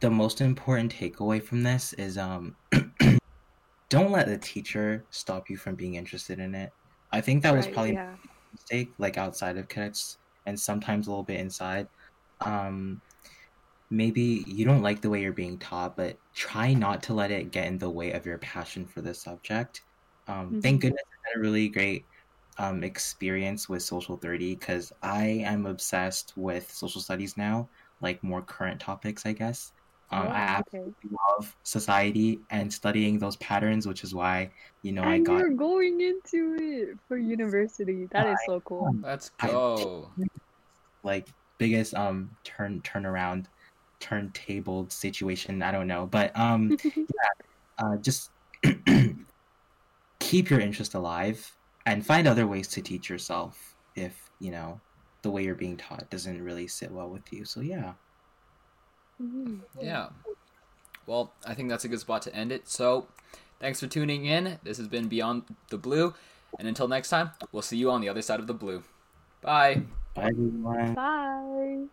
[0.02, 2.56] the most important takeaway from this is um
[3.89, 6.72] don't let the teacher stop you from being interested in it.
[7.12, 8.16] I think that was probably yeah.
[8.52, 11.88] mistake, like outside of cadets and sometimes a little bit inside.
[12.41, 13.02] Um,
[13.94, 17.52] maybe you don't like the way you're being taught, but try not to let it
[17.52, 19.86] get in the way of your passion for the subject.
[20.28, 20.82] Um, Thank Mhm.
[20.82, 22.08] goodness I had a really great
[22.58, 27.70] um, experience with Social 30 because I am obsessed with social studies now,
[28.02, 29.72] like more current topics, I guess.
[30.10, 30.94] Um, I Oh, okay.
[31.00, 35.39] absolutely love society and studying those patterns, which is why, you know, I and got
[35.39, 38.08] you're going into it for university.
[38.12, 38.96] That is so cool.
[39.02, 40.14] Let's I- go.
[41.04, 41.28] like
[41.58, 43.48] biggest um turn turnaround
[44.04, 46.78] turntable situation i don't know but um
[47.78, 48.30] uh just
[50.20, 51.49] keep your interest alive
[51.86, 54.80] and find other ways to teach yourself if you know
[55.22, 57.93] the way you're being taught doesn't really sit well with you so yeah
[59.22, 59.62] Mhm.
[59.82, 60.10] Yeah.
[61.06, 62.68] Well, I think that's a good spot to end it.
[62.68, 63.08] So,
[63.60, 64.60] thanks for tuning in.
[64.64, 66.14] This has been Beyond the Blue.
[66.60, 68.84] And until next time, we'll see you on the other side of the blue.
[69.41, 69.82] Bye.
[70.14, 70.32] bye
[70.95, 71.88] Bye.